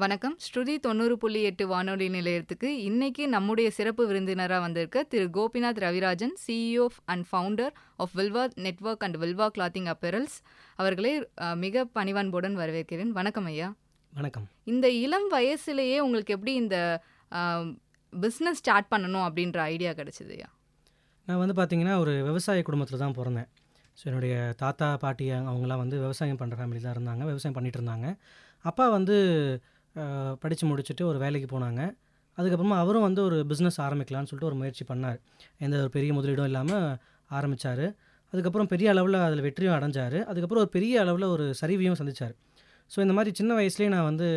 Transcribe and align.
வணக்கம். 0.00 0.34
ஸ்ருதி 0.38 0.74
90.8 0.84 1.64
வானொலி 1.64 2.06
நிலையத்துக்கு 2.08 2.68
இன்னைக்கு 2.80 3.28
நம்முடைய 3.28 3.68
சிறப்பு 3.70 4.02
விருந்தினரா 4.06 4.58
வந்திருக்க 4.60 5.02
Thiru 5.04 5.26
Gopinath 5.28 5.80
Ravirajan, 5.80 6.34
CEO 6.44 6.84
and 7.04 7.26
founder 7.26 7.72
of 7.96 8.14
Vilva 8.18 8.44
network 8.58 9.04
and 9.04 9.18
Vilva 9.18 9.46
clothing 9.56 9.88
apparels 9.92 10.36
அவர்களை 10.78 11.12
மிக 11.56 11.84
பணிவன்புடன் 11.96 12.56
வரவேற்கிறேன். 12.56 13.10
வணக்கம் 13.10 13.46
ஐயா. 13.46 13.68
வணக்கம். 14.12 14.46
இந்த 14.66 14.86
இளம் 15.00 15.28
வயசுலயே 15.32 15.98
உங்களுக்கு 16.00 16.34
எப்படி 16.34 16.54
இந்த 16.54 16.76
அ, 17.32 17.40
பிசினஸ் 18.12 18.60
ஸ்டார்ட் 18.60 18.90
பண்ணணும் 18.92 19.26
அப்படின்ற 19.26 19.58
ஐடியா 19.68 19.92
கிடைச்சது 19.92 20.32
ஐயா? 20.32 20.48
நான் 21.28 21.38
வந்து 21.38 21.54
பார்த்தீங்கன்னா, 21.56 21.96
ஒரு 21.98 22.14
விவசாய 22.24 22.62
குடும்பத்தில 22.62 22.98
தான் 22.98 23.16
பொறந்தேன். 23.18 23.48
ஸோ 23.98 24.06
என்னுடைய 24.06 24.34
தாத்தா, 24.58 24.96
பாட்டி 24.98 25.24
அவங்கலாம் 25.42 25.82
வந்து 25.82 25.96
விவசாயம் 26.00 26.40
பண்ணுற 26.40 26.56
ஃபேமிலி 26.58 26.80
தான் 26.80 26.96
இருந்தாங்க. 26.96 27.22
விவசாயம் 27.24 27.56
பண்ணிட்டு 27.56 27.78
இருந்தாங்க. 27.80 28.06
அப்பா 28.64 28.86
வந்து 28.88 29.16
படித்து 30.42 30.64
முடிச்சுட்டு 30.70 31.04
ஒரு 31.10 31.18
வேலைக்கு 31.24 31.48
போனாங்க. 31.54 31.80
அதுக்கப்புறமா 32.38 32.76
அவரும் 32.82 33.06
வந்து 33.08 33.20
ஒரு 33.28 33.38
பிஸ்னஸ் 33.50 33.78
ஆரம்பிக்கலான்னு 33.86 34.28
சொல்லிட்டு 34.30 34.50
ஒரு 34.50 34.58
முயற்சி 34.60 34.84
பண்ணார். 34.90 35.18
எந்த 35.64 35.76
ஒரு 35.84 35.90
பெரிய 35.96 36.10
முதலீடும் 36.18 36.48
இல்லாமல் 36.50 36.86
ஆரம்பித்தார் 37.30 37.84
அதுக்கப்புறம் 38.32 38.68
பெரிய 38.72 38.88
அளவில் 38.92 39.16
அதில் 39.26 39.44
வெற்றியும் 39.46 39.74
அடைஞ்சார். 39.76 40.18
அதுக்கப்புறம் 40.30 40.62
ஒரு 40.64 40.72
பெரிய 40.76 40.94
அளவில் 41.04 41.26
ஒரு 41.34 41.46
சரிவையும் 41.60 41.98
சந்தித்தார் 42.00 42.34
ஸோ 42.90 42.98
இந்த 43.04 43.14
மாதிரி 43.16 43.30
சின்ன 43.38 43.52
வயசுலேயே 43.58 43.90
நான் 43.94 44.08
வந்து 44.10 44.28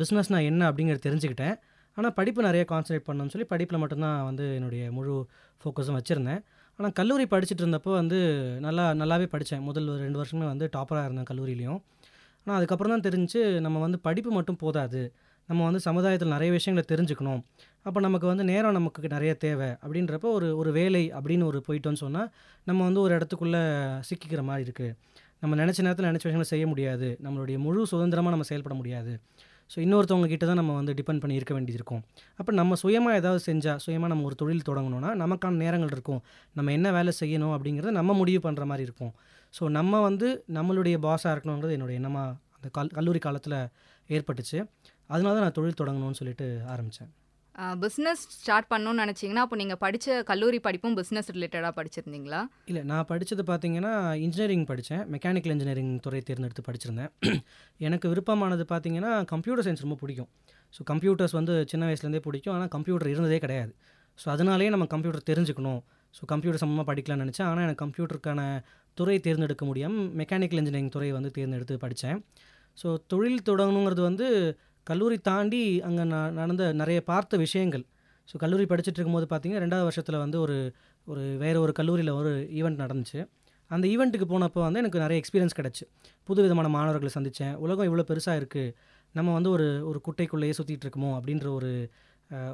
பிஸ்னஸ் 0.00 0.30
நான் 0.34 0.46
என்ன 0.50 0.62
அப்படிங்கிறத 0.70 1.02
தெரிஞ்சுக்கிட்டேன். 1.06 1.56
ஆனால் 1.96 2.14
படிப்பு 2.18 2.40
நிறைய 2.46 2.62
கான்சன்ட்ரேட் 2.70 3.06
பண்ணணும்னு 3.08 3.32
சொல்லி 3.34 3.46
படிப்பில் 3.52 3.80
மட்டும் 3.82 4.04
தான் 4.06 4.18
வந்து 4.28 4.44
என்னுடைய 4.58 4.82
முழு 4.96 5.14
ஃபோக்கஸும் 5.60 5.96
வச்சுருந்தேன். 5.98 6.40
ஆனால் 6.78 6.94
கல்லூரி 6.98 7.24
படிச்சுட்டு 7.32 7.62
இருந்தப்போ 7.64 7.92
வந்து 8.00 8.18
நல்லா 8.66 8.84
நல்லாவே 9.00 9.26
படித்தேன் 9.34 9.64
முதல் 9.68 9.88
ஒரு 9.94 10.02
2 10.06 10.20
வருஷமே 10.20 10.46
வந்து 10.52 10.66
டாப்பராக 10.76 11.08
இருந்தேன் 11.08 11.28
கல்லூரியிலையும். 11.30 11.80
ஆனால் 12.46 12.56
அதுக்கப்புறம் 12.58 12.92
தான் 12.94 13.06
தெரிஞ்சு 13.08 13.40
நம்ம 13.66 13.80
வந்து 13.86 13.98
படிப்பு 14.06 14.30
மட்டும் 14.38 14.60
போதாது. 14.62 15.02
நம்ம 15.48 15.64
வந்து 15.68 15.80
சமுதாயத்தில் 15.86 16.32
நிறைய 16.34 16.50
விஷயங்கள 16.56 16.82
தெரிஞ்சுக்கணும். 16.92 17.40
அப்போ 17.86 17.98
நமக்கு 18.06 18.26
வந்து 18.32 18.44
நேரம் 18.50 18.76
நமக்கு 18.78 19.08
நிறைய 19.16 19.32
தேவை. 19.44 19.70
அப்படின்றப்போ 19.84 20.28
ஒரு 20.38 20.48
ஒரு 20.60 20.70
வேலை 20.78 21.02
அப்படின்னு 21.18 21.44
ஒரு 21.50 21.58
போயிட்டோம்னு 21.68 22.02
சொன்னால் 22.04 22.28
நம்ம 22.68 22.80
வந்து 22.88 23.00
ஒரு 23.06 23.12
இடத்துக்குள்ளே 23.18 23.62
சிக்கிக்கிற 24.08 24.42
மாதிரி 24.50 24.64
இருக்குது 24.68 24.96
நம்ம 25.42 25.56
நினச்ச 25.62 25.78
நேரத்தில் 25.86 26.08
நினச்ச 26.10 26.24
விஷயங்கள 26.26 26.48
செய்ய 26.54 26.64
முடியாது. 26.72 27.08
நம்மளுடைய 27.26 27.58
முழு 27.66 27.86
சுதந்திரமாக 27.92 28.34
நம்ம 28.34 28.46
செயல்பட 28.50 28.74
முடியாது. 28.80 29.12
ஸோ 29.70 29.78
இன்னொருத்தவங்க 29.84 30.28
கிட்ட 30.32 30.44
தான் 30.46 30.58
நம்ம 30.60 30.72
வந்து 30.78 30.92
டிபெண்ட் 30.98 31.22
பண்ணி 31.22 31.36
இருக்க 31.40 31.52
வேண்டியது 31.56 31.78
இருக்கும். 31.80 32.02
அப்போ 32.38 32.52
நம்ம 32.60 32.76
சுயமாக 32.82 33.18
ஏதாவது 33.20 33.40
செஞ்சால் 33.48 33.80
சுயமாக 33.84 34.10
நம்ம 34.12 34.24
ஒரு 34.28 34.36
தொழில் 34.40 34.64
தொடங்கணும்னா, 34.68 35.10
நமக்கான 35.22 35.60
நேரங்கள் 35.64 35.92
இருக்கும். 35.96 36.20
நம்ம 36.56 36.72
என்ன 36.72 36.88
வேலை 36.96 37.12
செய்யணும் 37.20 37.54
அப்படிங்கிறத 37.56 37.92
நம்ம 37.98 38.16
முடிவு 38.20 38.40
பண்ணுற 38.46 38.64
மாதிரி 38.70 38.84
இருக்கும். 38.88 39.12
ஸோ 39.54 39.68
நம்ம 39.70 40.00
வந்து 40.00 40.28
நம்மளுடைய 40.52 40.96
பாஸா 40.98 41.32
இருக்கணுங்கிறது 41.32 41.72
என்னுடைய 41.72 42.00
எண்ணமா 42.00 42.24
அந்த 42.56 42.68
கல் 42.70 42.90
கல்லூரி 42.90 43.18
காலத்தில 43.18 43.54
ஏற்பட்டுச்சு. 44.10 44.58
அதனால 45.10 45.32
தான் 45.34 45.42
நான் 45.42 45.52
தொழில் 45.52 45.80
தொடங்கணும்னு 45.80 46.18
சொல்லிட்டு 46.18 46.46
ஆரம்பிச்சேன். 46.68 47.10
அ, 47.54 47.64
பிசினஸ் 47.76 48.22
ஸ்டார்ட் 48.34 48.68
பண்ணணும்னு 48.70 49.02
நினைச்சீங்கன்னா, 49.02 49.38
அப்போ 49.38 49.56
நீங்க 49.56 49.74
படிச்ச 49.76 50.22
கல்லூரி 50.22 50.58
படிப்பும் 50.58 50.94
பிசினஸ் 50.94 51.30
ரிலேட்டடா 51.30 51.70
படிச்சிருந்தீங்களா? 51.76 52.40
இல்ல 52.66 52.82
நான் 52.82 53.08
படிச்சது 53.08 53.42
பார்த்தீங்கன்னா, 53.48 53.92
இன்ஜினியரிங் 54.16 54.66
படிச்சேன். 54.66 55.02
மெக்கானிக்கல் 55.10 55.50
இன்ஜினியரிங் 55.50 55.92
துறை 56.00 56.20
தேர்ந்தெடுத்து 56.20 56.62
படிச்சிருந்தேன். 56.68 57.10
எனக்கு 57.80 58.08
விருப்பமானது 58.08 58.64
பார்த்தீங்கன்னா, 58.70 59.24
கம்ப்யூட்டர் 59.24 59.66
சயின்ஸ் 59.66 59.80
ரொம்ப 59.80 59.98
பிடிக்கும். 60.00 60.30
ஸோ 60.74 60.82
கம்ப்யூட்டர்ஸ் 60.84 61.32
வந்து 61.32 61.66
சின்ன 61.66 61.86
வயசுலேருந்தே 61.86 62.22
பிடிக்கும். 62.24 62.54
ஆனா 62.54 62.66
கம்ப்யூட்டர் 62.68 63.10
இருந்ததே 63.10 63.38
கிடையாது. 63.38 63.72
ஸோ 64.18 64.28
அதனாலேயே 64.30 64.70
நம்ம 64.70 64.86
கம்ப்யூட்டர் 64.86 65.28
தெரிஞ்சுக்கணும். 65.30 65.80
ஸோ 66.14 66.22
கம்ப்யூட்டர் 66.32 66.62
சம்மந்தமாக 66.62 66.88
படிக்கலாம்னு 66.90 67.24
நினச்சேன். 67.26 67.48
ஆனால் 67.50 67.64
எனக்கு 67.66 67.82
கம்ப்யூட்டருக்கான 67.84 68.40
துறை 68.98 69.16
தேர்ந்தெடுக்க 69.26 69.64
முடியாமல் 69.70 70.06
மெக்கானிக்கல் 70.20 70.60
இன்ஜினியரிங் 70.62 70.94
துறையை 70.96 71.14
வந்து 71.18 71.30
தேர்ந்தெடுத்து 71.36 71.76
படித்தேன் 71.84 72.18
ஸோ 72.78 72.88
தொழில் 73.12 73.46
தொடங்கணுங்கிறது 73.48 74.02
வந்து 74.08 74.26
கல்லூரி 74.86 75.16
தாண்டி 75.28 75.62
அங்கே 75.86 76.04
நான் 76.12 76.36
நடந்த 76.40 76.64
நிறைய 76.80 76.98
பார்த்த 77.10 77.36
விஷயங்கள். 77.46 77.84
ஸோ 78.28 78.36
கல்லூரி 78.42 78.64
படிச்சுட்டு 78.70 78.98
இருக்கும்போது 78.98 79.26
பார்த்தீங்கன்னா, 79.30 79.62
ரெண்டாவது 79.64 79.86
வருஷத்தில் 79.88 80.22
வந்து 80.24 80.36
ஒரு 80.44 80.56
ஒரு 81.06 81.22
வேறு 81.42 81.58
ஒரு 81.64 81.72
கல்லூரியில் 81.78 82.12
ஒரு 82.20 82.32
ஈவெண்ட் 82.58 82.82
நடந்துச்சு. 82.84 83.20
அந்த 83.70 83.84
ஈவெண்ட்டுக்கு 83.92 84.26
போனப்போ 84.32 84.60
வந்து 84.66 84.80
எனக்கு 84.82 85.02
நிறைய 85.04 85.16
எக்ஸ்பீரியன்ஸ் 85.22 85.56
கிடச்சி 85.58 85.84
புது 86.28 86.40
விதமான 86.44 86.68
மாணவர்களை 86.76 87.12
சந்தித்தேன் 87.16 87.54
உலகம் 87.64 87.88
இவ்வளோ 87.88 88.04
பெருசாக 88.10 88.40
இருக்கு. 88.40 88.64
நம்ம 89.14 89.32
வந்து 89.36 89.50
ஒரு 89.56 89.66
ஒரு 89.90 89.98
குட்டைக்குள்ளேயே 90.06 90.54
சுற்றிட்டு 90.58 90.84
இருக்கோமோ 90.86 91.10
அப்படின்ற 91.18 91.46
ஒரு 91.58 91.70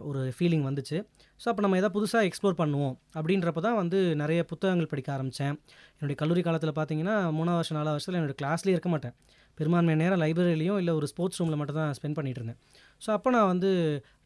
ஒரு 0.08 0.20
ஃபீலிங் 0.36 0.64
வந்துச்சு. 0.68 0.98
ஸோ 1.40 1.46
அப்போ 1.50 1.62
நம்ம 1.64 1.76
எதாவது 1.80 1.94
புதுசாக 1.96 2.28
எக்ஸ்ப்ளோர் 2.28 2.58
பண்ணுவோம். 2.60 2.94
அப்படின்றப்ப 3.18 3.60
தான் 3.60 3.78
வந்து 3.82 3.98
நிறைய 4.22 4.44
புத்தகங்கள் 4.44 4.90
படிக்க 4.92 5.12
ஆரம்பித்தேன் 5.12 5.54
என்னுடைய 5.96 6.16
கல்லூரி 6.22 6.42
காலத்தில் 6.46 6.76
பார்த்தீங்கன்னா, 6.78 7.16
மூணாவது 7.38 7.60
வருஷம், 7.60 7.78
நாலாவது 7.78 7.96
வருஷத்தில் 7.96 8.18
என்னோடய 8.20 8.38
கிளாஸ்லேயே 8.42 8.76
இருக்க 8.76 8.88
மாட்டேன். 8.88 9.14
பெரும்பான்மையான 9.58 10.00
நேரம் 10.02 10.20
லைப்ரரியிலையும் 10.22 10.78
இல்லை 10.78 10.94
ஒரு 10.94 11.06
ஸ்போர்ட்ஸ் 11.06 11.38
ரூமில் 11.40 11.58
மட்டும் 11.60 11.78
தான் 11.80 11.92
ஸ்பெண்ட் 11.98 12.16
பண்ணிட்டு 12.18 12.40
இருந்தேன். 12.40 12.58
ஸோ 13.04 13.08
அப்போ 13.10 13.28
நான் 13.30 13.46
வந்து 13.46 13.70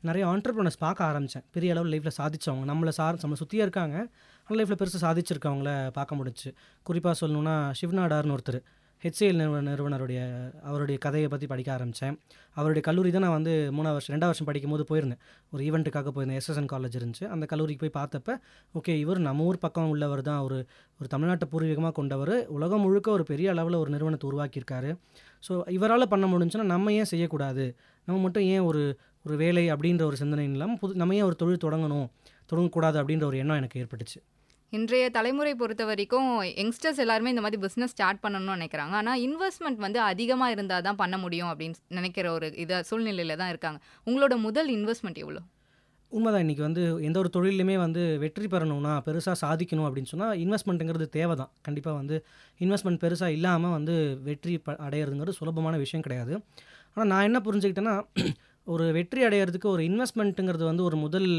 நிறைய 0.08 0.24
ஆண்டர்பிரினர்ஸ் 0.26 0.78
பார்க்க 0.78 1.04
ஆரம்பித்தேன் 1.04 1.44
பெரிய 1.50 1.72
அளவில் 1.74 1.92
லைஃப்பில் 1.94 2.16
சாதித்தவங்க 2.20 2.66
நம்மளை 2.72 2.88
சார் 2.88 3.20
நம்மளை 3.22 3.38
சுற்றியே 3.42 3.62
இருக்காங்க. 3.66 3.96
ஆனால் 4.46 4.58
லைஃப்பில் 4.60 4.80
பெருசாக 4.80 5.02
சாதிச்சிருக்கவங்கள 5.06 5.72
பார்க்க 5.98 6.14
முடிச்சு 6.14 6.50
குறிப்பாக 6.82 7.26
சொல்லணுன்னா 7.26 7.56
ஷிவ் 7.80 7.94
ஒருத்தர் 8.36 8.60
ஹெச்சிஎல் 9.04 9.38
நிறுவன 9.40 9.60
நிறுவனருடைய 9.68 10.20
அவருடைய 10.68 10.96
கதையை 11.04 11.28
பற்றி 11.32 11.46
படிக்க 11.52 11.68
ஆரம்பித்தேன் 11.74 12.16
அவருடைய 12.56 12.82
கல்லூரி 12.88 13.10
தான் 13.14 13.24
நான் 13.26 13.34
வந்து 13.36 13.52
மூணாவது 13.76 13.96
வருஷம் 13.96 14.14
ரெண்டாவது 14.14 14.32
வருஷம் 14.32 14.48
படிக்கும் 14.48 14.72
போது 14.74 14.84
போயிருந்தேன். 14.90 15.20
ஒரு 15.52 15.62
ஈவென்ட்டுக்காக 15.68 16.10
போயிருந்தேன். 16.14 16.40
எஸ்எஸ்என் 16.40 16.68
காலேஜ் 16.72 16.96
இருந்துச்சு. 17.00 17.24
அந்த 17.34 17.44
கல்லூரிக்கு 17.52 17.82
போய் 17.84 17.94
பார்த்தப்ப, 17.98 18.36
ஓகே 18.78 18.94
இவர் 19.04 19.20
நம்ம 19.28 19.44
ஊர் 19.50 19.58
பக்கம் 19.64 19.90
உள்ளவர் 19.94 20.22
தான். 20.28 20.40
ஒரு 20.46 20.58
ஒரு 21.00 21.08
தமிழ்நாட்டை 21.14 21.46
பூர்வீகமாக 21.52 21.94
கொண்டவர் 22.00 22.34
உலகம் 22.56 22.84
முழுக்க 22.86 23.10
ஒரு 23.18 23.24
பெரிய 23.30 23.48
அளவில் 23.54 23.80
ஒரு 23.82 23.92
நிறுவனத்தை 23.94 24.26
உருவாக்கியிருக்காரு. 24.30 24.90
ஸோ 25.46 25.54
இவரால் 25.76 26.10
பண்ண 26.14 26.26
முடிஞ்சுன்னா 26.32 26.66
நம்ம 26.74 26.92
ஏன் 26.98 27.10
செய்யக்கூடாது? 27.12 27.66
நம்ம 28.08 28.18
மட்டும் 28.26 28.46
ஏன் 28.54 28.66
ஒரு 28.70 28.82
ஒரு 29.26 29.34
வேலை 29.44 29.64
அப்படின்ற 29.72 30.04
ஒரு 30.10 30.18
சிந்தனை 30.20 30.44
இல்லாமல் 30.50 30.78
புது 30.82 31.00
நம்ம 31.02 31.16
ஏன் 31.20 31.28
ஒரு 31.30 31.38
தொழில் 31.40 31.64
தொடங்கணும்? 31.64 32.06
தொடங்கக்கூடாது 32.52 32.98
அப்படின்ற 33.00 33.24
ஒரு 33.30 33.38
எண்ணம் 33.42 33.58
எனக்கு 33.62 33.80
ஏற்பட்டுச்சு. 33.82 34.20
இன்றைய 34.72 35.04
தலைமுறை 35.10 35.53
பொறுத்த 35.54 35.84
வரைக்கும் 35.84 36.28
யங்ஸ்டர்ஸ் 36.58 37.00
எல்லாருமே 37.04 37.31
இந்த 37.31 37.42
மாதிரி 37.44 37.58
பிஸ்னஸ் 37.62 37.92
ஸ்டார்ட் 37.94 38.20
பண்ணணும்னு 38.25 38.54
நினைக்கிறாங்க. 38.56 38.94
ஆனால் 39.00 39.20
இன்வெஸ்ட்மெண்ட் 39.20 39.81
வந்து 39.84 40.00
அதிகமாக 40.00 40.54
இருந்தால் 40.54 40.84
தான் 40.86 40.98
பண்ண 41.00 41.16
முடியும் 41.19 41.48
அப்படின்னு 41.53 41.78
நினைக்கிற 41.88 42.26
ஒரு 42.32 42.48
இதை 42.56 42.76
சூழ்நிலையில 42.91 43.36
தான் 43.36 43.48
இருக்காங்க. 43.48 43.78
உங்களோட 44.06 44.36
முதல் 44.36 44.69
இன்வெஸ்ட்மெண்ட் 44.69 45.19
எவ்வளோ? 45.25 45.41
உண்மைதான் 46.12 46.44
இன்றைக்கி 46.44 46.64
வந்து 46.66 46.82
எந்த 47.09 47.19
ஒரு 47.19 47.30
தொழிலுமே 47.36 47.76
வந்து 47.78 48.03
வெற்றி 48.19 48.47
பெறணும்னா, 48.47 48.92
பெருசாக 49.06 49.36
சாதிக்கணும் 49.44 49.86
அப்படின்னு 49.88 50.12
சொன்னால் 50.12 50.38
இன்வெஸ்ட்மெண்ட்டுங்கிறது 50.44 51.09
தேவை 51.19 51.36
தான். 51.36 51.53
கண்டிப்பாக 51.62 51.97
வந்து 51.97 52.16
இன்வெஸ்ட்மெண்ட் 52.60 53.03
பெருசாக 53.04 53.36
இல்லாமல் 53.38 53.70
வந்து 53.70 53.94
வெற்றி 54.28 54.54
ப 54.59 54.76
அடையிறதுங்கிறது 54.86 55.38
சுலபமான 55.41 55.76
விஷயம் 55.76 56.04
கிடையாது. 56.09 56.34
ஆனால் 56.94 57.10
நான் 57.12 57.26
என்ன 57.28 57.41
புரிஞ்சுக்கிட்டேன்னா, 57.47 57.97
ஒரு 58.66 58.86
வெற்றி 58.92 59.22
அடையறதுக்கு 59.28 59.69
ஒரு 59.76 59.82
இன்வெஸ்ட்மெண்ட்டுங்கிறது 59.82 60.64
வந்து 60.64 60.84
ஒரு 60.84 60.97
முதல் 60.97 61.30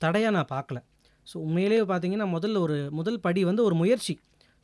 தடையாக 0.00 0.36
நான் 0.36 0.52
பார்க்கல. 0.56 0.78
ஸோ 1.26 1.36
உண்மையிலேயே 1.46 1.82
பார்த்தீங்கன்னா, 1.82 2.26
முதல்ல 2.36 2.58
ஒரு 2.58 2.76
முதல் 2.92 3.20
படி 3.20 3.40
வந்து 3.44 3.62
ஒரு 3.64 3.74
முயற்சி. 3.74 4.14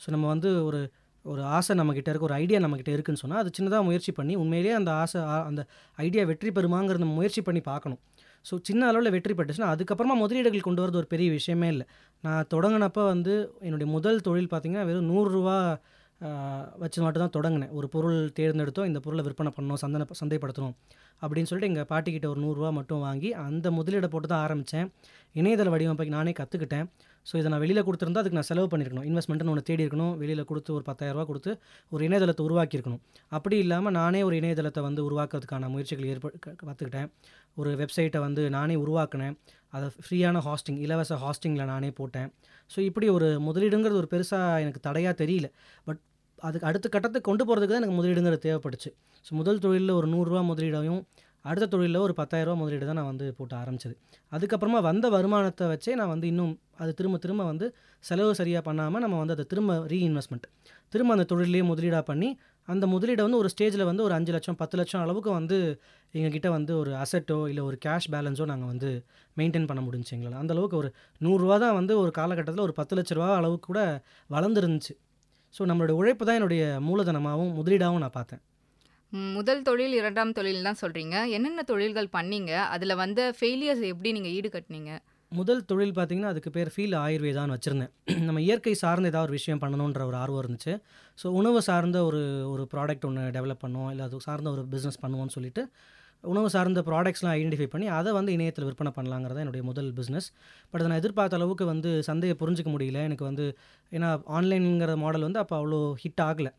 ஸோ 0.00 0.09
நம்ம 0.10 0.26
வந்து 0.26 0.50
ஒரு 0.65 0.81
ஒரு 1.25 1.43
ஆசை 1.56 1.72
நம்மகிட்ட 1.76 2.10
இருக்க 2.10 2.25
ஒரு 2.28 2.37
ஐடியா 2.43 2.59
நம்மக்கிட்ட 2.65 2.93
இருக்குன்னு 2.94 3.22
சொன்னால் 3.22 3.41
அது 3.43 3.50
சின்னதாக 3.56 3.84
முயற்சி 3.84 4.12
பண்ணி 4.12 4.34
உண்மையிலேயே 4.37 4.75
அந்த 4.78 4.91
ஆசை 4.93 5.21
அந்த 5.48 5.62
ஐடியா 5.98 6.22
வெற்றி 6.25 6.50
பெறுமாங்கிறத 6.50 7.06
முயற்சி 7.19 7.41
பண்ணி 7.43 7.60
பார்க்கணும். 7.60 8.00
ஸோ 8.44 8.54
சின்ன 8.62 8.82
அளவில் 8.87 9.12
வெற்றி 9.16 9.34
பெற்றுச்சுன்னா, 9.34 9.71
அதுக்கப்புறமா 9.75 10.15
முதலீடுகள் 10.22 10.66
கொண்டு 10.69 10.82
வரது 10.82 10.97
ஒரு 10.97 11.06
பெரிய 11.06 11.28
விஷயமே 11.31 11.69
இல்லை 11.69 11.87
நான் 12.25 12.47
தொடங்கினப்போ 12.54 13.03
வந்து 13.15 13.34
என்னுடைய 13.60 13.88
முதல் 13.97 14.21
தொழில் 14.21 14.50
பார்த்திங்கன்னா 14.53 14.87
வெறும் 14.91 15.10
நூறுரூவா 15.12 15.59
வச்சு 16.82 16.98
மட்டும் 17.04 17.22
தான் 17.25 17.34
தொடங்கினேன் 17.36 17.72
ஒரு 17.78 17.86
பொருள் 17.94 18.19
தேர்ந்தெடுத்தோம். 18.38 18.88
இந்த 18.91 19.00
பொருளை 19.04 19.22
விற்பனை 19.26 19.50
பண்ணணும், 19.56 19.81
சந்தன 19.82 20.06
சந்தைப்படுத்தணும் 20.22 20.75
அப்படின்னு 21.22 21.48
சொல்லிட்டு 21.50 21.70
எங்கள் 21.72 21.88
பாட்டிக்கிட்ட 21.92 22.26
ஒரு 22.32 22.41
நூறுரூவா 22.44 22.70
மட்டும் 22.78 23.03
வாங்கி, 23.06 23.31
அந்த 23.47 23.70
முதலீடை 23.78 24.08
போட்டு 24.12 24.28
தான் 24.32 24.42
ஆரம்பித்தேன் 24.47 24.88
இணையதள 25.41 25.70
வடிவமைப்பை 25.75 26.06
நானே 26.19 26.32
கற்றுக்கிட்டேன் 26.41 26.86
ஸோ 27.28 27.34
இதை 27.41 27.48
நான் 27.53 27.62
வெளியில் 27.62 27.84
கொடுத்துருந்தா 27.86 28.20
அதுக்கு 28.22 28.38
நான் 28.38 28.48
செலவு 28.50 28.69
பண்ணியிருக்கணும். 28.72 29.06
இன்வெஸ்ட்மெண்ட்டுன்னு 29.09 29.53
ஒன்று 29.54 29.64
தேடி 29.70 29.82
இருக்கணும். 29.84 30.14
வெளியில் 30.22 30.47
கொடுத்து 30.50 30.70
ஒரு 30.76 30.84
பத்தாயிரரூவா 30.88 31.25
கொடுத்து 31.30 31.50
ஒரு 31.92 32.03
இணையதளத்தை 32.09 32.44
உருவாக்கியிருக்கணும். 32.48 33.03
அப்படி 33.36 33.56
இல்லாமல் 33.64 33.94
நானே 34.00 34.20
ஒரு 34.28 34.36
இணையதளத்தை 34.41 34.82
வந்து 34.88 35.03
உருவாக்குறதுக்கான 35.09 35.69
முயற்சிகள் 35.75 36.10
ஏற்ப 36.12 36.32
கற்றுக்கிட்டேன் 36.44 37.10
ஒரு 37.60 37.71
வெப்சைட்டை 37.80 38.21
வந்து 38.27 38.42
நானே 38.56 38.77
உருவாக்கினேன் 38.84 39.34
அதை 39.77 39.89
ஃப்ரீயான 40.04 40.41
ஹாஸ்டிங் 40.47 40.78
இலவச 40.84 41.18
ஹாஸ்டிங்கில் 41.24 41.71
நானே 41.72 41.91
போட்டேன். 41.98 42.28
ஸோ 42.71 42.78
இப்படி 42.89 43.06
ஒரு 43.16 43.28
முதலீடுங்கிறது 43.48 44.00
ஒரு 44.03 44.10
பெருசாக 44.15 44.62
எனக்கு 44.65 44.80
தடையாக 44.89 45.15
தெரியல. 45.22 45.48
பட் 45.89 46.00
அதுக்கு 46.48 46.69
அடுத்த 46.71 46.87
கட்டத்தை 46.95 47.21
கொண்டு 47.28 47.42
போகிறதுக்கு 47.48 47.75
தான் 47.75 47.83
எனக்கு 47.83 47.98
முதலீடுங்கிறது 47.98 48.45
தேவைப்பட்டுச்சு. 48.47 48.91
ஸோ 49.27 49.31
முதல் 49.41 49.63
தொழிலில் 49.65 49.98
ஒரு 49.98 50.07
நூறுரூவா 50.13 50.42
முதலீடையும், 50.51 51.01
அடுத்த 51.45 51.66
தொழிலில் 51.75 52.04
ஒரு 52.07 52.15
பத்தாயிரரூவா 52.21 52.57
முதலீடு 52.63 52.87
தான் 52.89 52.98
நான் 53.01 53.10
வந்து 53.10 53.27
போட்டு 53.39 53.54
ஆரம்பிச்சது. 53.60 53.95
அதுக்கப்புறமா 54.33 54.81
வந்த 54.89 55.07
வருமானத்தை 55.15 55.66
வச்சே 55.72 55.92
நான் 56.01 56.13
வந்து 56.15 56.27
இன்னும் 56.33 56.53
அது 56.83 56.91
திரும்ப 56.98 57.19
திரும்ப 57.25 57.42
வந்து 57.53 57.66
செலவு 58.04 58.33
சரியாக 58.41 58.63
பண்ணாமல் 58.69 59.03
நம்ம 59.04 59.19
வந்து 59.22 59.34
அதை 59.37 59.45
திரும்ப 59.53 59.77
ரீஇன்வெஸ்ட்மெண்ட் 59.92 60.47
திரும்ப 60.92 61.10
அந்த 61.16 61.27
தொழிலே 61.33 61.63
முதலீடாக 61.71 62.04
பண்ணி, 62.10 62.28
அந்த 62.69 62.84
முதலீடை 62.95 63.22
வந்து 63.27 63.41
ஒரு 63.42 63.48
ஸ்டேஜில் 63.54 63.89
வந்து 63.91 64.03
ஒரு 64.07 64.15
அஞ்சு 64.19 64.33
லட்சம் 64.37 64.59
பத்து 64.63 64.77
லட்சம் 64.81 65.03
அளவுக்கு 65.04 65.31
வந்து 65.39 65.59
எங்ககிட்ட 66.15 66.48
வந்து 66.57 66.72
ஒரு 66.83 66.92
அசெட்டோ, 67.03 67.39
இல்லை 67.51 67.63
ஒரு 67.69 67.77
கேஷ் 67.84 68.09
பேலன்ஸோ 68.15 68.47
நாங்கள் 68.53 68.71
வந்து 68.72 68.91
மெயின்டைன் 69.37 69.69
பண்ண 69.71 69.83
முடிஞ்சுச்சு 69.87 70.16
எங்களால் 70.16 70.41
அந்தளவுக்கு 70.42 70.77
ஒரு 70.83 70.89
நூறுரூவா 71.21 71.57
தான் 71.65 71.77
வந்து 71.81 71.95
ஒரு 72.03 72.13
காலகட்டத்தில் 72.19 72.66
ஒரு 72.69 72.75
பத்து 72.81 72.97
லட்ச 72.98 73.19
ரூபா 73.19 73.31
அளவுக்கு 73.41 73.69
கூட 73.71 73.83
வளர்ந்துருந்துச்சு 74.31 74.95
ஸோ 75.54 75.62
நம்மளுடைய 75.70 75.97
உழைப்பு 76.00 76.24
தான் 76.24 76.38
என்னுடைய 76.38 76.64
மூலதனமாவும், 76.88 77.52
முதலீடாவும் 77.58 78.02
நான் 78.04 78.16
பார்த்தேன். 78.18 78.42
முதல் 79.34 79.62
தொழில், 79.62 79.94
2ஆம் 80.00 80.32
தொழில் 80.32 80.62
தான் 80.62 80.80
சொல்றீங்க. 80.80 81.16
என்னென்ன 81.36 81.62
தொழில்கள் 81.62 82.14
பண்ணீங்க? 82.16 82.52
அதுல 82.74 82.94
வந்த 82.94 83.20
ஃபெயிலியர்ஸ் 83.38 83.82
எப்படி 83.92 84.12
நீங்க 84.12 84.30
ஈடுகட்டுனீங்க? 84.36 84.92
முதல் 85.32 85.64
தொழில் 85.64 85.94
பார்த்தீங்கன்னா, 85.97 86.30
அதுக்கு 86.32 86.50
பேர் 86.50 86.70
ஃபீல் 86.74 86.94
ஆயுர்வேதான்னு 87.00 87.56
வச்சிருந்தேன். 87.56 87.92
நம்ம 88.28 88.41
இயற்கை 88.41 88.74
சார்ந்த 88.74 89.10
ஏதாவது 89.12 89.26
ஒரு 89.28 89.36
விஷயம் 89.38 89.60
பண்ணணுன்ற 89.64 90.04
ஒரு 90.10 90.16
ஆர்வம் 90.16 90.42
இருந்துச்சு. 90.42 90.72
ஸோ 91.18 91.26
உணவு 91.41 91.60
சார்ந்த 91.68 91.98
ஒரு 92.04 92.20
ஒரு 92.53 92.62
ப்ராடக்ட் 92.72 93.06
ஒண்ணு 93.08 93.24
டெவலப் 93.36 93.62
பண்ணுவோம். 93.64 93.91
இல்ல 93.94 94.04
அது 94.08 94.20
சார்ந்த 94.28 94.50
ஒரு 94.50 94.64
பிசினஸ் 94.74 95.03
பண்ணுவோம்னு 95.04 95.34
சொல்லிட்டு, 95.36 95.64
உணவு 96.24 96.48
சார்ந்த 96.54 96.80
ப்ராடக்ட்ஸ்லாம் 96.88 97.34
ஐடென்டிஃபை 97.38 97.68
பண்ணி, 97.72 97.86
அதை 97.98 98.10
வந்து 98.18 98.30
இணையத்தில் 98.36 98.66
விற்பனை 98.68 98.90
பண்ணலாங்கிறது 98.96 99.36
தான் 99.36 99.44
என்னுடைய 99.46 99.64
முதல் 99.70 99.90
பிஸ்னஸ் 99.98 100.28
பட் 100.70 100.80
அதை 100.80 100.88
நான் 100.90 101.00
எதிர்பார்த்த 101.02 101.38
அளவுக்கு 101.40 101.64
வந்து 101.72 101.90
சந்தையை 102.08 102.34
புரிஞ்சுக்க 102.42 102.70
முடியல. 102.74 103.00
எனக்கு 103.08 103.24
வந்து 103.30 103.46
ஏன்னா 103.92 104.10
ஆன்லைனுங்கிற 104.38 104.94
மாடல் 105.04 105.26
வந்து 105.28 105.42
அப்போ 105.44 105.56
அவ்வளோ 105.60 105.80
ஹிட் 106.04 106.22
ஆகலை 106.28 106.52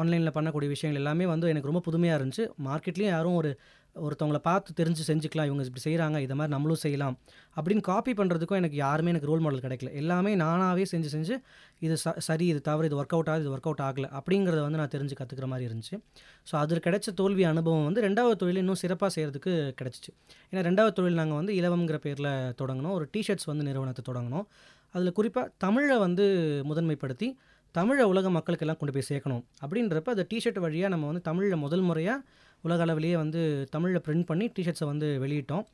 ஆன்லைனில் 0.00 0.34
பண்ணக்கூடிய 0.36 0.68
விஷயங்கள் 0.74 1.00
எல்லாமே 1.02 1.26
வந்து 1.32 1.46
எனக்கு 1.52 1.70
ரொம்ப 1.70 1.82
புதுமையாக 1.88 2.18
இருந்துச்சு. 2.20 2.44
மார்க்கெட்லேயும் 2.68 3.14
யாரும் 3.16 3.36
ஒரு 3.40 3.50
ஒருத்தவங்கள 4.04 4.38
பார்த்து 4.46 4.76
தெரிஞ்சு 4.80 5.02
செஞ்சுக்கலாம். 5.08 5.48
இவங்க 5.48 5.64
இப்படி 5.68 5.84
செய்கிறாங்க 5.86 6.18
இதை 6.24 6.34
மாதிரி 6.38 6.52
நம்மளும் 6.54 6.80
செய்யலாம். 6.84 7.14
அப்படின்னு 7.56 7.82
காப்பி 7.90 8.12
பண்ணுறதுக்கும் 8.20 8.58
எனக்கு 8.60 8.76
யாருமே 8.84 9.10
எனக்கு 9.14 9.30
ரோல் 9.30 9.42
மாடல் 9.44 9.64
கிடைக்கல. 9.66 9.90
எல்லாமே 10.02 10.32
நானாவே 10.42 10.84
செஞ்சு 10.92 11.10
செஞ்சு 11.14 11.34
இது 11.86 11.96
ச 12.04 12.14
சரி, 12.28 12.46
இது 12.52 12.60
தவறு, 12.68 12.88
இது 12.90 12.98
ஒர்க் 13.00 13.14
அவுட் 13.16 13.30
ஆகுது, 13.32 13.44
இது 13.44 13.52
ஒர்க் 13.56 13.68
அவுட் 13.70 13.82
ஆகலை 13.88 14.10
அப்படிங்கிறத 14.20 14.62
வந்து 14.66 14.80
நான் 14.82 14.92
தெரிஞ்சு 14.96 15.16
கற்றுக்கிற 15.20 15.48
மாதிரி 15.52 15.66
இருந்துச்சு. 15.68 15.98
ஸோ 16.50 16.54
அதில் 16.62 16.84
கிடைச்ச 16.86 17.14
தோல்வி 17.22 17.46
அனுபவம் 17.52 17.86
வந்து 17.88 18.04
ரெண்டாவது 18.08 18.38
தொழில் 18.42 18.62
இன்னும் 18.64 18.80
சிறப்பாக 18.84 19.10
செய்கிறதுக்கு 19.16 19.52
கிடச்சிச்சு 19.80 20.10
ஏன்னா 20.50 20.62
ரெண்டாவது 20.68 20.94
தொழில் 21.00 21.20
நாங்கள் 21.22 21.40
வந்து 21.40 21.54
இலவம்ங்கிற 21.60 22.00
பேரில் 22.06 22.32
தொடங்கினோம் 22.62 22.96
ஒரு 23.00 23.06
டிஷர்ட்ஸ் 23.16 23.50
வந்து 23.52 23.66
நிறுவனத்தை 23.70 24.04
தொடங்கினோம் 24.10 24.46
அதில் 24.94 25.16
குறிப்பாக 25.18 25.46
தமிழை 25.64 25.96
வந்து 26.06 26.24
முதன்மைப்படுத்தி, 26.70 27.28
தமிழை 27.74 28.04
உலக 28.12 28.28
மக்களுக்கெல்லாம் 28.36 28.78
கொண்டு 28.80 28.92
போய் 28.94 29.06
சேர்க்கணும். 29.08 29.42
அப்படின்றப்ப 29.62 30.12
அந்த 30.14 30.24
டிஷர்ட் 30.30 30.60
வழியாக 30.64 30.90
நம்ம 30.94 31.06
வந்து 31.10 31.22
தமிழில் 31.28 31.62
முதல் 31.64 31.84
முறையாக 31.88 32.20
உலக 32.66 32.80
அளவிலேயே 32.86 33.16
வந்து 33.24 33.40
தமிழில் 33.74 34.04
பிரிண்ட் 34.06 34.28
பண்ணி 34.30 34.46
டிஷர்ட்ஸை 34.56 34.88
வந்து 34.92 35.08
வெளியிட்டோம். 35.24 35.64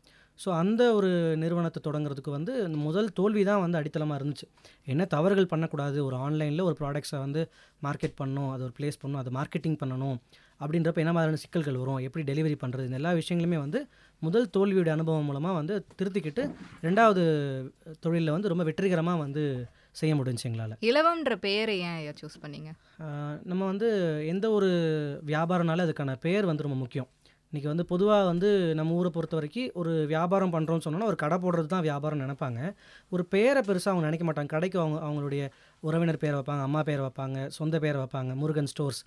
ஸோ 0.43 0.49
அந்த 0.61 0.83
ஒரு 0.99 1.09
நிறுவனத்தை 1.41 1.81
தொடங்குறதுக்கு 1.87 2.31
வந்து 2.37 2.53
முதல் 2.85 3.09
தோல்வி 3.19 3.43
தான் 3.49 3.61
வந்து 3.65 3.79
அடித்தளமாக 3.81 4.19
இருந்துச்சு. 4.21 4.47
என்ன 4.93 5.03
தவறுகள் 5.15 5.51
பண்ணக்கூடாது. 5.51 5.99
ஒரு 6.09 6.17
ஆன்லைனில் 6.27 6.65
ஒரு 6.69 6.77
ப்ராடக்ட்ஸை 6.81 7.19
வந்து 7.25 7.41
மார்க்கெட் 7.87 8.17
பண்ணணும். 8.21 8.49
அதை 8.55 8.63
ஒரு 8.69 8.75
ப்ளேஸ் 8.79 8.99
பண்ணணும். 9.03 9.21
அதை 9.23 9.33
மார்க்கெட்டிங் 9.39 9.77
பண்ணணும். 9.83 10.17
அப்படின்றப்ப 10.63 11.03
என்ன 11.05 11.13
மாதிரியான 11.17 11.41
சிக்கல்கள் 11.45 11.79
வரும்? 11.83 12.01
எப்படி 12.07 12.25
டெலிவரி 12.31 12.57
பண்ணுறது 12.63 12.89
இந்த 12.89 12.99
எல்லா 13.01 13.13
விஷயங்களுமே 13.21 13.59
வந்து 13.65 13.81
முதல் 14.27 14.51
தோல்வியுடைய 14.57 14.95
அனுபவம் 14.97 15.29
மூலமாக 15.29 15.55
வந்து 15.61 15.77
திருத்திக்கிட்டு 15.99 16.43
ரெண்டாவது 16.87 17.23
தொழிலில் 18.05 18.35
வந்து 18.37 18.53
ரொம்ப 18.53 18.65
வெற்றிகரமாக 18.69 19.23
வந்து 19.25 19.45
செய்ய 20.01 20.13
முடிஞ்சுச்சு 20.19 20.49
எங்களால. 20.49 20.77
இலவம்ன்ற 20.91 21.35
பெயர 21.47 21.71
ஏன் 21.89 21.99
சூஸ் 22.21 22.43
பண்ணீங்க? 22.45 22.71
நம்ம 23.51 23.63
வந்து 23.65 23.89
எந்த 24.27 24.47
ஒரு 24.51 24.71
வியாபாரம்னாலும் 25.27 25.87
அதுக்கான 25.87 26.15
பெயர் 26.27 26.49
வந்து 26.51 26.67
ரொம்ப 26.67 26.79
முக்கியம். 26.85 27.09
இன்னைக்கு 27.53 27.73
வந்து 27.73 27.85
பொதுவா 27.91 28.19
வந்து 28.25 28.51
நம்ம 28.79 28.93
ஊர 28.99 29.09
பொறுத்தவரைக்கும் 29.15 29.73
ஒரு 29.81 29.93
வியாபாரம் 30.13 30.53
பண்றோம்னு 30.53 30.85
சொன்னோம்னா, 30.85 31.09
ஒரு 31.11 31.19
கடை 31.23 31.37
போடுறது 31.39 31.71
தான் 31.73 31.85
வியாபாரம்னு 31.89 32.25
நெனைப்பாங்க. 32.25 32.61
ஒரு 33.15 33.25
பேர 33.35 33.57
பெருசா 33.67 33.91
அவங்க 33.93 34.05
நெனைக்க 34.07 34.27
மாட்டாங்க. 34.29 34.51
கடைக்கு 34.55 34.79
அவங்க 34.83 34.99
அவங்களுடைய 35.07 35.43
உறவினர் 35.89 36.23
பேர 36.23 36.33
வைப்பாங்க. 36.39 36.63
அம்மா 36.69 36.83
பேர 36.89 37.01
வைப்பாங்க. 37.07 37.39
சொந்த 37.59 37.79
பேர 37.85 37.97
வைப்பாங்க. 38.03 38.33
முருகன் 38.43 38.71
ஸ்டோர்ஸ், 38.73 39.03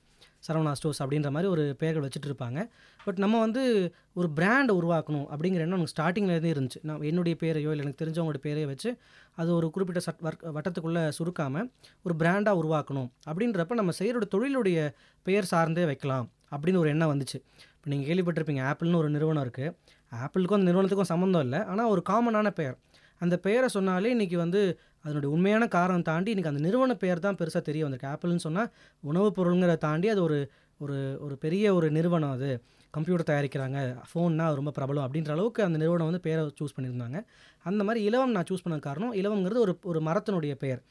சரவணா 0.48 0.72
ஸ்டோர்ஸ் 0.72 1.04
அப்படின்ற 1.04 1.30
மாதிரி 1.30 1.52
ஒரு 1.52 1.76
பெயர்கள் 1.78 2.08
வச்சுட்டு 2.08 2.30
இருப்பாங்க. 2.30 2.70
பட் 3.04 3.18
நம்ம 3.18 3.40
வந்து 3.40 3.94
ஒரு 4.14 4.30
பிராண்ட் 4.30 4.72
உருவாக்கணும் 4.72 5.26
அப்படிங்கிற 5.34 5.64
எண்ணம் 5.66 5.80
எனக்கு 5.80 5.96
ஸ்டார்டிங்லேருந்தே 5.96 6.52
இருந்துச்சு. 6.56 6.80
நான் 6.82 7.02
என்னுடைய 7.02 7.38
பேரையோ, 7.42 7.72
இல்லை 7.74 7.80
எனக்கு 7.80 8.06
தெரிஞ்சவங்களோட 8.06 8.40
பேரையோ 8.42 8.66
வச்சு, 8.66 8.98
அது 9.36 9.56
ஒரு 9.56 9.70
குறிப்பிட்ட 9.70 10.02
சட் 10.08 10.22
வர்க் 10.24 10.56
வட்டத்துக்குள்ளே 10.58 11.04
சுருக்காமல் 11.20 11.72
ஒரு 12.04 12.16
பிராண்டாக 12.16 12.62
உருவாக்கணும். 12.62 13.10
அப்படின்றப்ப 13.30 13.74
நம்ம 13.74 13.92
செய்கிற 13.92 14.28
தொழிலுடைய 14.36 14.80
பெயர் 15.24 15.44
சார்ந்தே 15.44 15.86
வைக்கலாம். 15.86 16.30
அப்படின்னு 16.52 16.78
ஒரு 16.78 16.90
எண்ணம் 16.90 17.12
வந்துச்சு. 17.14 17.38
இப்போ 17.76 17.90
நீங்கள் 17.92 18.08
கேள்விப்பட்டிருப்பீங்க. 18.10 18.62
ஆப்பிள்னு 18.72 18.96
ஒரு 18.96 19.10
நிறுவனம் 19.10 19.46
இருக்குது 19.48 19.76
ஆப்பிளுக்கும் 20.12 20.60
அந்த 20.60 20.72
நிறுவனத்துக்கும் 20.72 21.12
சம்மந்தம் 21.14 21.42
இல்லை 21.42 21.64
ஆனால் 21.64 21.88
ஒரு 21.88 22.02
காமனான 22.10 22.50
பெயர். 22.50 22.78
அந்த 23.22 23.38
பெயரை 23.38 23.68
சொன்னாலே 23.68 24.10
இன்னைக்கு 24.10 24.38
வந்து 24.38 24.80
அதனுடைய 25.06 25.34
உண்மையான 25.36 25.68
காரணம் 25.68 26.02
தாண்டி 26.02 26.34
இன்றைக்கி 26.34 26.48
அந்த 26.48 26.60
நிறுவன 26.60 26.96
பெயர் 26.96 27.20
தான் 27.20 27.36
பெருசாக 27.36 27.62
தெரிய 27.62 27.84
வந்திருக்கு. 27.84 28.12
ஆப்பிள்னு 28.14 28.46
சொன்னால் 28.48 28.70
உணவுப் 29.04 29.36
பொருளுங்கிறத 29.40 29.78
தாண்டி 29.78 30.08
அது 30.08 30.24
ஒரு 30.24 30.38
ஒரு 30.82 31.18
ஒரு 31.20 31.36
பெரிய 31.38 31.74
ஒரு 31.74 31.92
நிறுவனம் 31.92 32.32
அது. 32.32 32.50
கம்ப்யூட்டர் 32.92 33.30
தயாரிக்கிறாங்க. 33.30 33.78
ஃபோன்னா 34.10 34.46
ரொம்ப 34.56 34.72
பிரபலம் 34.72 35.06
அப்படின்ற 35.06 35.32
அளவுக்கு 35.32 35.64
அந்த 35.64 35.78
நிறுவனம் 35.78 36.06
வந்து 36.06 36.20
பேரை 36.20 36.54
சூஸ் 36.60 36.76
பண்ணியிருந்தாங்க. 36.76 37.20
அந்த 37.64 37.84
மாதிரி 37.84 38.06
இலவம் 38.06 38.32
நான் 38.32 38.48
சூஸ் 38.50 38.64
பண்ண 38.64 38.78
காரணம், 38.80 39.14
இலவங்கிறது 39.14 39.58
ஒரு 39.58 39.80
ஒரு 39.84 40.02
மரத்தினுடைய 40.02 40.54
பெயர். 40.56 40.82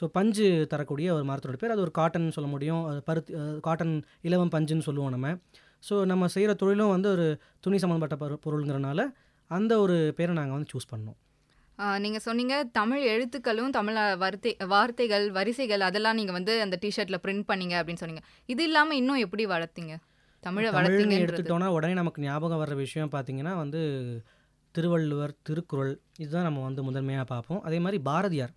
ஸோ 0.00 0.06
பஞ்சு 0.06 0.66
தரக்கூடிய 0.68 1.14
ஒரு 1.14 1.24
மரத்தினுடைய 1.24 1.56
பேர். 1.56 1.70
அது 1.70 1.80
ஒரு 1.80 1.90
காட்டன் 1.90 2.30
சொல்ல 2.30 2.50
முடியும். 2.50 3.02
பருத்தி 3.04 3.34
காட்டன் 3.60 4.04
இலவம் 4.20 4.52
பஞ்சுன்னு 4.52 4.78
சொல்லுவோம் 4.78 5.10
நம்ம. 5.10 5.36
ஸோ 5.90 6.04
நம்ம 6.04 6.28
செய்கிற 6.28 6.54
தொழிலும் 6.54 6.88
வந்து 6.88 7.10
ஒரு 7.10 7.40
துணி 7.60 7.78
சம்மந்தப்பட்ட 7.78 8.38
பொரு 8.44 9.12
அந்த 9.50 9.80
ஒரு 9.80 10.12
பேரை 10.16 10.34
நாங்கள் 10.34 10.56
வந்து 10.56 10.70
சூஸ் 10.72 10.90
பண்ணோம். 10.90 11.18
ஆ, 11.80 11.98
நீங்க 11.98 12.18
சொன்னீங்க 12.18 12.64
தமிழ் 12.72 13.02
எழுத்துக்களும், 13.02 13.70
தமிழ் 13.70 14.16
வார்த்தை 14.16 14.56
வார்த்தைகள், 14.68 15.30
வரிசைகள் 15.30 15.80
அதெல்லாம் 15.80 16.14
நீங்க 16.14 16.32
வந்து 16.32 16.60
அந்த 16.60 16.76
டீ 16.80 16.88
ஷர்ட்ல 16.96 17.16
பிரிண்ட் 17.22 17.44
பண்ணீங்க 17.48 17.74
அப்படின்னு 17.80 17.94
சொன்னீங்க. 17.94 18.26
இது 18.46 18.64
இல்லாம 18.64 18.94
இன்னும் 18.94 19.16
எப்படி 19.16 19.46
வளர்த்தீங்க? 19.46 19.96
தமிழ 20.42 20.46
தமிழ்னு 20.46 20.52
வளர்த்தீங்கன்றது. 20.52 21.38
எடுத்துட்டோம்னா, 21.38 21.66
உடனே 21.66 21.92
நமக்கு 21.92 22.22
ஞாபகம் 22.22 22.64
வர்ற 22.64 22.74
விஷயம் 22.74 23.10
பார்த்தீங்கன்னா 23.12 23.56
வந்து, 23.56 23.80
திருவள்ளுவர், 24.70 25.34
திருக்குறள் 25.42 25.98
இதுதான் 26.18 26.42
நம்ம 26.42 26.62
வந்து 26.62 26.90
முதன்மையா 26.90 27.24
பார்ப்போம். 27.24 27.62
அதே 27.62 27.78
மாரி 27.78 27.98
பாரதியார். 27.98 28.50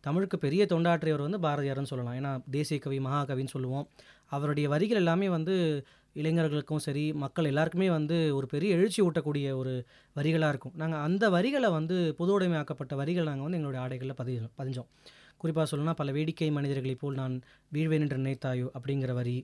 தமிழுக்கு 0.00 0.38
பெரிய 0.38 0.66
தொண்டாற்றியவர் 0.68 1.30
வந்து 1.30 1.38
பாரதியார்ன்னு 1.38 1.82
சொல்லலாம். 1.82 2.14
ஏன்னா 2.14 2.50
தேசிய 2.50 2.80
கவி, 2.80 2.98
மகாகவின்னு 2.98 3.46
சொல்லுவோம். 3.46 3.88
அவருடைய 4.26 4.68
வரிகள் 4.68 4.96
எல்லாமே 4.96 5.28
வந்து 5.28 5.84
இளைஞர்களுக்கும் 6.16 6.78
சரி, 6.78 7.12
மக்கள் 7.14 7.44
எல்லாருக்குமே 7.44 7.90
வந்து 7.90 8.36
ஒரு 8.36 8.46
பெரிய 8.46 8.76
எழுச்சி 8.76 9.00
ஊட்டக்கூடிய 9.02 9.54
ஒரு 9.56 9.72
வரிகளாக 10.16 10.48
இருக்கும். 10.48 10.74
நாங்கள் 10.76 11.00
அந்த 11.00 11.24
வரிகளை 11.30 11.70
வந்து 11.70 12.14
பொது 12.14 12.32
உடைமையாக்கப்பட்ட 12.32 12.94
வரிகள் 12.94 13.24
நாங்கள் 13.24 13.46
வந்து 13.46 13.58
எங்களுடைய 13.58 13.82
ஆடைகளில் 13.84 14.12
பதிய 14.12 14.40
பதிஞ்சோம். 14.58 14.88
குறிப்பாக 15.36 15.66
சொல்லணும்னா, 15.70 15.94
"பல 15.94 16.12
வேடிக்கை 16.12 16.50
மனிதர்களைப் 16.50 16.98
போல் 16.98 17.14
நான் 17.14 17.34
வீழ்வேன் 17.72 18.04
என்று 18.04 18.18
நினைத்தாயோ" 18.18 18.66
அப்படிங்கிற 18.76 19.12
வரி. 19.12 19.36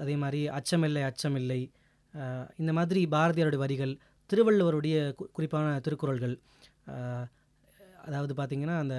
அதே 0.00 0.16
மாதிரி 0.16 0.40
"அச்சமில்லை 0.50 1.02
அச்சமில்லை" 1.10 1.60
இந்த 2.56 2.72
மாதிரி 2.72 3.06
பாரதியாருடைய 3.06 3.56
வரிகள், 3.56 3.92
திருவள்ளுவருடைய 4.30 4.96
கு 5.18 5.24
குறிப்பான 5.32 5.80
திருக்குறள்கள். 5.80 6.34
அதாவது 8.04 8.34
பார்த்தீங்கன்னா, 8.34 8.76
அந்த 8.78 8.96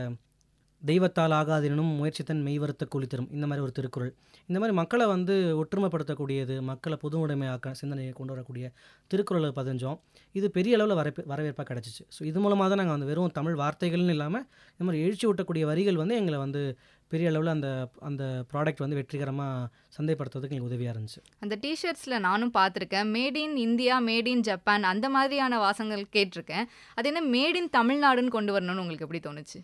"தெய்வத்தால் 0.81 1.35
ஆகாதெனினும் 1.39 1.91
முயற்சித்தன் 1.99 2.41
மெய்வருத்த 2.47 2.85
கூலி 2.93 3.07
தரும்" 3.07 3.29
இந்த 3.35 3.45
மாதிரி 3.49 3.65
ஒரு 3.65 3.73
திருக்குறள். 3.77 4.11
இந்த 4.49 4.57
மாதிரி 4.61 4.75
மக்களை 4.79 5.05
வந்து 5.13 5.33
ஒற்றுமைப்படுத்தக்கூடியது, 5.61 6.55
மக்களை 6.69 6.95
பொது 7.03 7.17
உடைமையாக்க 7.23 7.73
சிந்தனையை 7.81 8.13
கொண்டு 8.19 8.33
வரக்கூடிய 8.33 8.65
திருக்குறளை 9.11 9.51
பதிஞ்சோம். 9.59 9.97
இது 10.35 10.47
பெரிய 10.57 10.77
அளவில் 10.77 10.99
வரப்பு 11.01 11.23
வரவேற்பாக 11.33 11.67
கிடச்சிச்சு 11.71 12.03
ஸோ 12.15 12.21
இது 12.31 12.39
மூலமாக 12.45 12.67
தான் 12.71 12.81
நாங்கள் 12.81 12.97
வந்து 12.97 13.09
வெறும் 13.11 13.35
தமிழ் 13.39 13.57
வார்த்தைகள்னு 13.61 14.15
இல்லாமல் 14.15 14.45
இந்த 14.73 14.85
மாதிரி 14.87 15.03
எழுச்சி 15.05 15.27
ஊட்டக்கூடிய 15.31 15.65
வரிகள் 15.71 16.01
வந்து 16.01 16.17
எங்களை 16.21 16.39
வந்து 16.45 16.63
பெரிய 17.11 17.29
அளவில் 17.31 17.51
அந்த 17.55 17.69
அந்த 18.09 18.23
ப்ராடக்ட் 18.51 18.83
வந்து 18.83 18.97
வெற்றிகரமாக 18.99 19.67
சந்தைப்படுத்துறதுக்கு 19.97 20.55
எங்களுக்கு 20.55 20.71
உதவியாக 20.71 20.93
இருந்துச்சு. 20.95 21.21
அந்த 21.43 21.55
டிஷர்ட்ஸில் 21.63 22.23
நானும் 22.27 22.53
பார்த்துருக்கேன். 22.59 23.09
Made 23.17 23.39
in 23.43 23.57
India, 23.67 23.95
made 24.09 24.29
in 24.33 24.45
Japan 24.49 24.89
அந்த 24.93 25.09
மாதிரியான 25.15 25.59
வாசகங்கள் 25.65 26.05
கேட்டிருக்கேன். 26.15 26.65
அது 26.97 27.09
என்ன 27.11 27.23
மேட் 27.35 27.59
இன் 27.61 27.71
தமிழ்நாடுன்னு 27.79 28.35
கொண்டு 28.37 28.53
வரணும்னு 28.57 28.83
உங்களுக்கு 28.85 29.07
எப்படி 29.07 29.21
தோணுச்சு? 29.27 29.59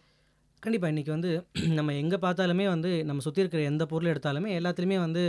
கண்டிப்பாக 0.63 0.91
இன்றைக்கி 0.93 1.11
வந்து 1.13 1.31
நம்ம 1.77 1.93
எங்கே 1.93 2.17
பார்த்தாலுமே 2.23 2.65
வந்து 2.65 2.91
நம்ம 3.05 3.23
சுற்றி 3.25 3.41
இருக்கிற 3.43 3.61
எந்த 3.61 3.83
பொருள் 3.85 4.09
எடுத்தாலுமே 4.13 4.49
எல்லாத்துலேயுமே 4.59 4.97
வந்து 4.99 5.23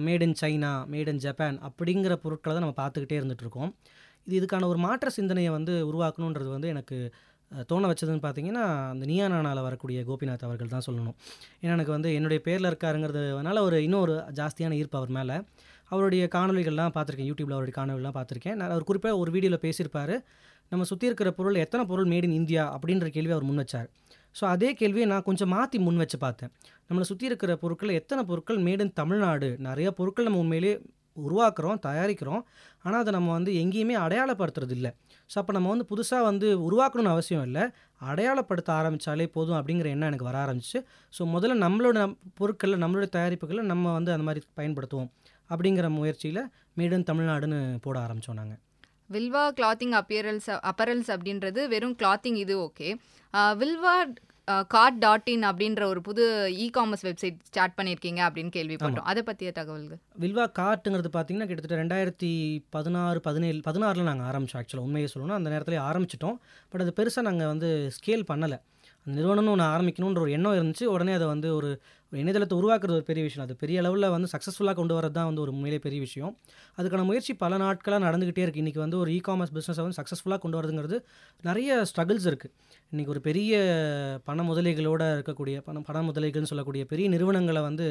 made 0.00 0.24
in 0.26 0.36
China, 0.40 0.70
made 0.92 1.08
in 1.08 1.20
Japan 1.24 1.56
அப்படிங்கிற 1.68 2.14
பொருட்களை 2.24 2.52
தான் 2.54 2.64
நம்ம 2.64 2.76
பார்த்துக்கிட்டே 2.82 3.16
இருந்துகிட்ருக்கோம் 3.20 3.70
இது 4.26 4.34
இதுக்கான 4.40 4.66
ஒரு 4.66 4.78
மாற்ற 4.78 5.10
சிந்தனையை 5.10 5.50
வந்து 5.56 5.72
உருவாக்கணுன்றது 5.90 6.50
வந்து 6.56 6.68
எனக்கு 6.68 6.96
தோண 7.70 7.82
வச்சதுன்னு 7.90 8.24
பார்த்தீங்கன்னா, 8.26 8.64
அந்த 8.92 9.04
நீயா 9.06 9.26
வரக்கூடிய 9.68 9.98
கோபிநாத் 10.10 10.46
அவர்கள் 10.48 10.72
தான் 10.74 10.86
சொல்லணும். 10.88 11.16
ஏன்னா 11.62 11.74
எனக்கு 11.78 11.94
வந்து 11.96 12.10
என்னுடைய 12.18 12.40
பேரில் 12.46 12.70
இருக்காருங்கிறதுனால 12.72 13.62
ஒரு 13.68 13.78
இன்னும் 13.86 14.02
ஒரு 14.06 14.14
ஜாஸ்தியான 14.40 14.78
ஈர்ப்பு 14.80 14.98
அவர் 15.00 15.12
மேலே 15.18 15.36
அவருடைய 15.92 16.24
காணொளிகள்லாம் 16.36 16.94
பார்த்துருக்கேன். 16.96 17.30
யூடியூப்பில் 17.30 17.56
அவருடைய 17.58 17.76
காணொளிலாம் 17.80 18.16
பார்த்துருக்கேன். 18.18 18.56
நான் 18.60 18.72
அவர் 18.76 18.88
குறிப்பாக 18.90 19.18
ஒரு 19.24 19.32
வீடியோவில் 19.36 19.64
பேசியிருப்பார் 19.66 20.14
நம்ம 20.72 20.84
சுற்றி 20.90 21.08
இருக்கிற 21.10 21.30
பொருள் 21.38 21.62
எத்தனை 21.64 21.84
பொருள் 21.90 22.10
மேட் 22.12 22.26
இன் 22.28 22.38
இந்தியா 22.40 22.62
அப்படின்ற 22.76 23.08
கேள்வி 23.16 23.34
அவர் 23.36 23.48
முன் 23.48 23.62
வச்சார் 23.62 23.88
ஸோ 24.36 24.44
அதே 24.54 24.70
கேள்வியை 24.80 25.06
நான் 25.12 25.26
கொஞ்சம் 25.28 25.52
மாற்றி 25.54 25.78
முன் 25.86 26.00
வச்சு 26.02 26.18
பார்த்தேன். 26.24 26.50
நம்மளை 26.88 27.06
சுற்றி 27.10 27.26
இருக்கிற 27.30 27.52
பொருட்கள் 27.62 27.98
எத்தனை 28.00 28.22
பொருட்கள் 28.30 28.60
மேட் 28.66 28.82
இன் 28.84 28.98
தமிழ்நாடு? 29.00 29.48
நிறைய 29.68 29.88
பொருட்கள் 29.98 30.28
நம்ம 30.28 30.42
உண்மையிலேயே 30.44 30.74
உருவாக்குறோம், 31.16 31.78
தயாரிக்கிறோம். 31.86 32.42
ஆனால் 32.84 33.00
அதை 33.02 33.10
நம்ம 33.16 33.30
வந்து 33.36 33.52
எங்கேயுமே 33.62 33.96
அடையாளப்படுத்துறது 34.04 34.74
இல்லை 34.78 34.90
ஸோ 35.30 35.36
அப்போ 35.40 35.52
நம்ம 35.56 35.68
வந்து 35.74 35.86
புதுசாக 35.90 36.22
வந்து 36.28 36.46
உருவாக்கணும்னு 36.68 37.12
அவசியம் 37.14 37.44
இல்லை 37.48 37.64
அடையாளப்படுத்த 38.10 38.70
ஆரம்பித்தாலே 38.78 39.26
போதும் 39.36 39.58
அப்படிங்கிற 39.58 39.88
எண்ணம் 39.94 40.10
எனக்கு 40.10 40.28
வர 40.30 40.38
ஆரம்பிச்சு 40.44 40.78
ஸோ 41.12 41.24
முதல்ல 41.34 41.56
நம்மளோட 41.66 41.98
பொருட்களில் 42.40 42.82
நம்மளோட 42.84 43.08
தயாரிப்புகளை 43.18 43.64
நம்ம 43.72 43.92
வந்து 43.98 44.12
அந்த 44.16 44.26
மாதிரி 44.28 44.42
பயன்படுத்துவோம். 44.60 45.10
அப்படிங்கிற 45.50 45.86
முயற்சியில் 45.98 46.42
மேடன் 46.80 47.08
தமிழ்நாடுன்னு 47.10 47.60
போட 47.86 47.96
ஆரம்பிச்சோம் 48.06 48.40
நாங்கள் 48.40 48.60
வில்வா 49.14 49.44
கிளாத்திங் 49.60 49.94
அப்பியரல்ஸ் 50.00 50.50
அப்பரல்ஸ் 50.70 51.10
அப்படின்றது 51.16 51.62
வெறும் 51.74 51.96
கிளாத்திங் 52.02 52.38
இது 52.44 52.56
okay. 52.66 52.90
Vilva 53.62 53.94
cart 54.74 54.96
dot 55.02 55.28
in 55.32 55.44
அப்படின்ற 55.48 55.82
ஒரு 55.90 56.00
புது 56.06 56.22
இ 56.62 56.64
காமர்ஸ் 56.76 57.04
வெப்சைட் 57.08 57.36
ஸ்டார்ட் 57.48 57.76
பண்ணியிருக்கீங்க 57.78 58.20
அப்படின்னு 58.26 58.52
கேள்விப்பட்டோம். 58.56 59.06
அதை 59.10 59.22
பற்றிய 59.28 59.50
தகவல்கள்? 59.58 60.00
வில்வா 60.22 60.44
கார்ட்டுங்கிறது 60.58 61.10
பார்த்தீங்கன்னா 61.16 61.46
கிட்டத்தட்ட 61.50 61.78
ரெண்டாயிரத்தி 61.82 62.32
பதினாறு 62.76 63.20
பதினேழு 63.28 63.60
பதினாறில் 63.68 64.08
நாங்கள் 64.10 64.28
ஆரம்பித்தோம் 64.30 64.60
ஆக்சுவலாக 64.62 64.88
உண்மையை 64.88 65.08
சொல்லணும் 65.14 65.38
அந்த 65.38 65.52
நேரத்தில் 65.54 65.84
ஆரம்பிச்சிட்டோம். 65.90 66.38
பட் 66.72 66.84
அது 66.86 66.94
பெருசாக 67.00 67.26
நாங்கள் 67.28 67.52
வந்து 67.52 67.70
ஸ்கேல் 67.98 68.28
பண்ணலை. 68.32 68.58
அந்த 69.06 69.14
நிறுவனம்னு 69.20 69.52
ஒன்று 69.54 69.66
ஆரம்பிக்கணுன்ற 69.74 70.20
ஒரு 70.26 70.32
எண்ணம் 70.32 70.56
இருந்துச்சு. 70.58 70.84
உடனே 70.94 71.12
அதை 71.12 71.26
வந்து 71.26 71.48
ஒரு 71.54 71.70
இணையதளத்தை 72.12 72.56
உருவாக்குறது 72.58 72.96
ஒரு 72.98 73.02
பெரிய 73.02 73.22
விஷயம். 73.24 73.44
அது 73.46 73.56
பெரிய 73.56 73.78
அளவில் 73.80 74.08
வந்து 74.08 74.28
சக்ஸஸ்ஃபுல்லாக 74.32 74.74
கொண்டு 74.74 74.94
வரது 74.98 75.10
தான் 75.10 75.24
வந்து 75.24 75.40
ஒரு 75.40 75.52
உண்மையிலே 75.52 75.78
பெரிய 75.78 76.00
விஷயம். 76.00 76.32
அதுக்கான 76.78 77.04
முயற்சி 77.04 77.34
பல 77.34 77.56
நாட்களாக 77.56 78.02
நடந்துக்கிட்டே 78.06 78.44
இருக்குது 78.46 78.62
இன்றைக்கி 78.64 78.78
வந்து 78.78 78.98
ஒரு 78.98 79.10
இ 79.12 79.20
காமர்ஸ் 79.28 79.54
பிஸ்னஸை 79.54 79.82
வந்து 79.86 79.98
சக்ஸஸ்ஃபுல்லாக 80.00 80.38
கொண்டு 80.38 80.58
வரதுங்கிறது 80.60 80.98
நிறைய 81.42 81.82
ஸ்ட்ரகிள்ஸ் 81.92 82.28
இருக்குது 82.32 82.52
இன்றைக்கி 82.92 83.06
ஒரு 83.06 83.20
பெரிய 83.20 83.52
பண 84.24 84.42
முதலைகளோடு 84.42 85.08
இருக்கக்கூடிய 85.16 85.58
பண 85.60 85.80
பண 85.80 86.02
முதலைகள்னு 86.02 86.50
சொல்லக்கூடிய 86.52 86.84
பெரிய 86.84 87.08
நிறுவனங்களை 87.08 87.62
வந்து 87.62 87.86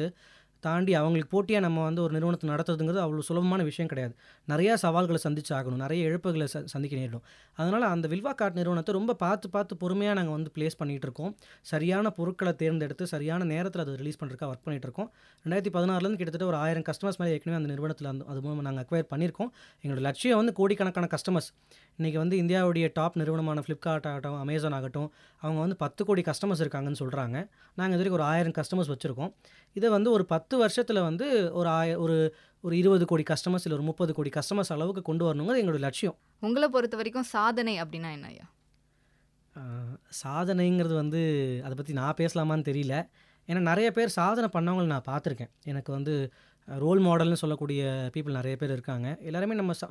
தாண்டி 0.66 0.92
அவங்களுக்கு 1.00 1.30
போட்டியாக 1.34 1.62
நம்ம 1.66 1.78
வந்து 1.88 2.00
ஒரு 2.04 2.12
நிறுவனத்தை 2.16 2.46
நடத்துறதுங்கிறது 2.52 3.02
அவ்வளோ 3.04 3.24
சுலபமான 3.28 3.62
விஷயம் 3.70 3.90
கிடையாது. 3.92 4.14
நிறையா 4.52 4.74
சவால்களை 4.84 5.20
சந்திச்சு 5.26 5.52
ஆகணும் 5.58 5.82
நிறைய 5.84 6.08
இழப்புகளை 6.10 6.46
ச 6.54 6.62
சந்திக்க 6.72 6.94
நேரிடும். 7.00 7.24
அதனால் 7.58 7.86
அந்த 7.94 8.08
வில்வா 8.12 8.32
கார்ட் 8.40 8.58
நிறுவனத்தை 8.60 8.94
ரொம்ப 8.98 9.16
பார்த்து 9.24 9.48
பார்த்து 9.56 9.80
பொறுமையாக 9.82 10.16
நாங்கள் 10.18 10.36
வந்து 10.36 10.52
ப்ளேஸ் 10.56 10.78
பண்ணிகிட்டு 10.80 11.08
இருக்கோம். 11.08 11.32
சரியான 11.72 12.12
பொருட்களை 12.18 12.54
தேர்ந்தெடுத்து 12.62 13.06
சரியான 13.14 13.48
நேரத்தில் 13.54 13.84
அதை 13.84 13.94
ரிலீஸ் 14.02 14.20
பண்ணுறதுக்காக 14.20 14.50
ஒர்க் 14.52 14.64
பண்ணிகிட்டு 14.66 14.88
இருக்கோம். 14.90 15.08
ரெண்டாயிரத்தி 15.44 15.72
பதினாறுலேருந்து 15.78 16.20
கிட்டத்தட்ட 16.22 16.48
ஒரு 16.52 16.58
ஆயிரம் 16.64 16.86
கஸ்டமர்ஸ் 16.90 17.20
மேலே 17.22 17.32
ஏற்கனவே 17.36 17.58
அந்த 17.60 17.70
நிறுவனத்தில் 17.72 18.10
அந்த 18.12 18.24
அது 18.32 18.40
மூலமாக 18.44 18.66
நாங்கள் 18.68 18.84
அக்வயர் 18.86 19.10
பண்ணியிருக்கோம். 19.12 19.50
எங்களோட 19.84 20.02
லட்சியம் 20.08 20.40
வந்து 20.42 20.54
கோடிக்கணக்கான 20.60 21.08
கஸ்டமர்ஸ் 21.16 21.50
இன்றைக்கி 21.98 22.18
வந்து 22.22 22.36
இந்தியாவுடைய 22.42 22.86
டாப் 22.98 23.16
நிறுவனமான 23.20 23.62
ஃப்ளிப்கார்ட் 23.64 24.06
ஆகட்டும் 24.10 24.38
அமேசான் 24.44 24.76
ஆகட்டும் 24.78 25.08
அவங்க 25.42 25.58
வந்து 25.64 25.76
பத்து 25.82 26.02
கோடி 26.08 26.22
கஸ்டமர்ஸ் 26.28 26.62
இருக்காங்கன்னு 26.64 27.00
சொல்கிறாங்க 27.02 27.36
நாங்கள் 27.78 27.94
இது 27.96 28.02
வரைக்கும் 28.02 28.18
ஒரு 28.20 28.26
ஆயிரம் 28.30 28.54
கஸ்டமர்ஸ் 28.58 28.90
வச்சுருக்கோம். 28.92 29.30
இதை 29.76 29.88
வந்து 29.90 30.10
ஒரு 30.10 30.24
பத்து 30.26 30.54
வருஷத்தில் 30.58 31.00
வந்து 31.00 31.26
ஒரு 31.52 31.68
ஆய 31.72 31.98
ஒரு 31.98 32.16
ஒரு 32.64 32.74
இருபது 32.76 33.04
கோடி 33.06 33.24
கஸ்டமர்ஸ் 33.30 33.64
இல்லை 33.66 33.76
ஒரு 33.76 33.86
முப்பது 33.86 34.12
கோடி 34.14 34.30
கஸ்டமர்ஸ் 34.30 34.72
அளவுக்கு 34.74 35.02
கொண்டு 35.02 35.24
வரணுங்கிறது 35.24 35.62
எங்களோட 35.62 35.80
லட்சியம். 35.80 36.16
உங்களை 36.42 36.66
பொறுத்த 36.68 36.96
வரைக்கும் 36.96 37.28
சாதனை 37.32 37.74
அப்படின்னா 37.82 38.10
என்ன 38.12 38.28
ஐயா? 38.28 38.46
ஆஹ், 39.56 39.96
சாதனைங்கிறது 40.20 40.94
வந்து 40.94 41.20
அதை 41.64 41.74
பற்றி 41.76 41.92
நான் 41.92 42.18
பேசலாமான்னு 42.18 42.68
தெரியல. 42.70 42.94
ஏன்னா 43.48 43.60
நிறைய 43.62 43.88
பேர் 43.90 44.16
சாதனை 44.16 44.48
பண்ணவங்களை 44.52 44.88
நான் 44.88 45.08
பார்த்துருக்கேன். 45.08 45.52
எனக்கு 45.64 45.90
வந்து 45.92 46.14
ரோல் 46.68 47.00
மாடல்னு 47.00 47.40
சொல்லக்கூடிய 47.40 47.82
பீப்புள் 48.14 48.38
நிறைய 48.38 48.56
பேர் 48.56 48.72
இருக்காங்க. 48.72 49.08
எல்லாருமே 49.20 49.54
நம்ம 49.54 49.72
சா 49.72 49.86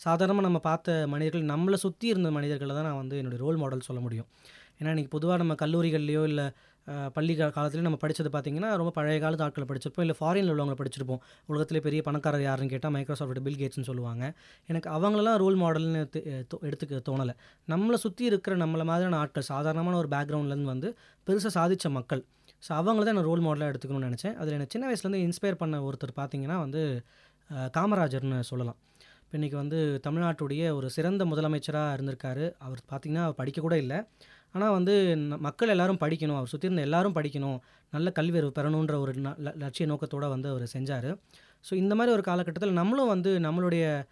சாதாரணமாக 0.00 0.46
நம்ம 0.46 0.60
பார்த்த 0.64 0.96
மனிதர்கள் 1.08 1.50
நம்மளை 1.52 1.78
சுற்றி 1.78 2.06
இருந்த 2.08 2.30
மனிதர்களை 2.30 2.74
தான் 2.74 2.88
நான் 2.88 3.00
வந்து 3.02 3.18
என்னுடைய 3.18 3.40
ரோல் 3.44 3.56
மாடல் 3.56 3.86
சொல்ல 3.88 4.00
முடியும். 4.00 4.28
ஏன்னா 4.78 4.90
இன்றைக்கி 4.94 5.12
பொதுவாக 5.12 5.38
நம்ம 5.42 5.54
கல்லூரிகள்லையோ 5.62 6.22
இல்லை 6.30 6.46
பள்ளி 7.12 7.36
காலத்துலேயும் 7.36 7.80
நம்ம 7.80 7.96
படித்தது 7.96 8.38
பார்த்திங்கன்னா 8.38 8.76
ரொம்ப 8.76 8.90
பழைய 8.90 9.20
காலத்து 9.20 9.44
ஆட்களை 9.44 9.68
படிச்சிருப்போம். 9.68 10.00
இல்லை 10.00 10.14
ஃபாரினில் 10.20 10.52
உள்ளவங்களை 10.52 10.84
படிச்சிருப்போம். 10.84 11.18
உலகத்திலே 11.46 11.80
பெரிய 11.80 12.02
பணக்காரர் 12.02 12.42
யாருன்னு 12.42 12.70
கேட்டால் 12.70 12.92
மைக்ரோசாஃப்ட் 12.92 13.42
பில் 13.42 13.54
கேட்ஸ்னு 13.54 13.82
சொல்லுவாங்க. 13.82 14.32
எனக்கு 14.66 14.90
அவங்களெல்லாம் 14.90 15.36
ரோல் 15.36 15.56
மாடல்னு 15.56 16.08
தெ- 16.16 16.46
எடுத்துக்க 16.60 17.00
தோணலை. 17.08 17.34
நம்மளை 17.68 17.94
சுற்றி 17.94 18.24
இருக்கிற 18.24 18.56
நம்மளை 18.56 18.84
மாதிரியான 18.84 19.16
ஆட்கள் 19.16 19.42
சாதாரணமான 19.42 19.96
ஒரு 19.96 20.08
பேக்ரவுண்ட்லேருந்து 20.08 20.62
வந்து 20.62 20.96
பெருசாக 21.26 21.48
சாதித்த 21.54 21.90
மக்கள். 21.90 22.24
ஸோ 22.68 22.72
அவங்கள 22.72 22.82
தான் 22.82 22.96
நான் 22.96 23.24
ரோல் 23.24 23.40
மாடலாக 23.40 23.74
எடுத்துக்கணும்னு 23.74 24.12
நினச்சேன். 24.12 24.34
அதில் 24.34 24.52
எனக்கு 24.52 24.80
சின்ன 24.80 24.92
வயசுலேருந்து 24.92 25.30
இன்ஸ்பயர் 25.30 25.54
பண்ண 25.54 25.90
ஒருத்தர் 25.90 26.18
பார்த்திங்கன்னா 26.18 26.58
வந்து 26.58 27.02
காமராஜர்னு 27.52 28.40
சொல்லலாம். 28.40 28.76
இப்போ 29.24 29.38
இன்றைக்கி 29.38 29.54
வந்து 29.54 30.00
தமிழ்நாட்டுடைய 30.06 30.72
ஒரு 30.72 30.90
சிறந்த 30.90 31.24
முதலமைச்சராக 31.24 31.96
இருந்திருக்காரு. 31.96 32.52
அவர் 32.58 32.78
பார்த்திங்கன்னா 32.90 33.22
அவர் 33.22 33.34
படிக்க 33.34 33.60
கூட 33.60 33.78
இல்லை. 33.78 34.04
ஆனால் 34.56 34.72
வந்து 34.72 35.16
மக்கள் 35.16 35.68
எல்லாரும் 35.68 35.98
படிக்கணும். 36.00 36.34
அவர் 36.34 36.46
சுற்றி 36.46 36.66
இருந்த 36.66 36.82
எல்லாரும் 36.82 37.14
படிக்கணும். 37.14 37.58
நல்ல 37.90 38.12
கல்வியறிவு 38.20 38.50
பெறணுன்ற 38.58 38.98
ஒரு 38.98 39.12
ந- 39.12 39.56
லட்சிய 39.58 39.88
நோக்கத்தோடு 39.88 40.28
வந்து 40.28 40.48
அவர் 40.48 40.70
செஞ்சார். 40.76 41.18
ஸோ 41.68 41.74
இந்த 41.74 41.94
மாதிரி 41.94 42.12
ஒரு 42.12 42.22
காலகட்டத்தில் 42.22 42.72
நம்மளும் 42.72 43.06
வந்து 43.06 43.38
நம்மளுடைய 43.38 44.06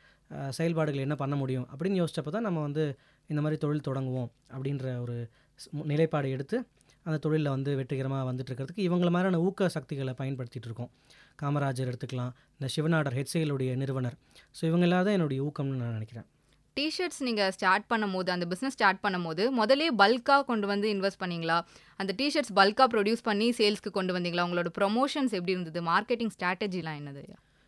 செயல்பாடுகள் 0.48 1.00
என்ன 1.00 1.14
பண்ண 1.14 1.36
முடியும்? 1.36 1.66
அப்படின்னு 1.72 2.04
யோசிச்சப்போ 2.04 2.30
தான் 2.30 2.42
நம்ம 2.42 2.60
வந்து 2.60 2.98
இந்த 3.26 3.42
மாதிரி 3.42 3.60
தொழில் 3.60 3.80
தொடங்குவோம் 3.80 4.30
அப்படின்ற 4.50 5.00
ஒரு 5.00 5.28
நிலைப்பாடு 5.84 6.30
எடுத்து 6.30 6.66
அந்த 7.04 7.18
தொழிலில் 7.18 7.48
வந்து 7.48 7.76
வெற்றிகரமாக 7.76 8.32
வந்துட்டுருக்கிறதுக்கு 8.32 8.80
இவங்கள 8.86 9.10
மாதிரியான 9.10 9.40
ஊக்க 9.40 9.68
சக்திகளை 9.68 10.14
பயன்படுத்திகிட்டு 10.18 10.64
இருக்கோம். 10.64 10.90
காமராஜர் 11.42 11.92
எடுத்துக்கலாம். 11.92 12.32
இந்த 12.58 12.66
சிவநாடர் 12.66 13.14
ஹெச்ஏலுடைய 13.14 13.76
நிறுவனர். 13.76 14.14
ஸோ 14.60 14.64
இவங்க 14.64 14.86
தான் 14.86 15.06
என்னுடைய 15.06 15.42
ஊக்கம்னு 15.42 15.80
நான் 15.80 15.90
நினைக்கிறேன். 15.90 16.24
டிஷர்ட்ஸ் 16.76 17.20
நீங்கள் 17.26 17.52
ஸ்டார்ட் 17.56 17.84
பண்ணும்போது 17.90 18.28
அந்த 18.34 18.46
பிஸ்னஸ் 18.52 18.76
ஸ்டார்ட் 18.76 19.00
பண்ணும்போது 19.02 19.42
முதலே 19.58 19.88
பல்காக 20.00 20.42
கொண்டு 20.48 20.66
வந்து 20.70 20.86
இன்வெஸ்ட் 20.94 21.20
பண்ணீங்களா? 21.22 21.58
அந்த 22.00 22.12
டிஷர்ட்ஸ் 22.20 22.54
பல்காக 22.58 22.86
ப்ரொடியூஸ் 22.94 23.22
பண்ணி 23.28 23.48
சேல்ஸ்க்கு 23.58 23.90
கொண்டு 23.98 24.14
வந்தீங்களா? 24.16 24.46
உங்களோட 24.48 24.70
ப்ரொமோஷன்ஸ் 24.78 25.34
எப்படி 25.38 25.54
இருந்தது? 25.56 25.80
மார்க்கெட்டிங் 25.90 26.32
ஸ்ட்ராட்டஜிலாம் 26.36 26.98
என்னது? 27.00 27.22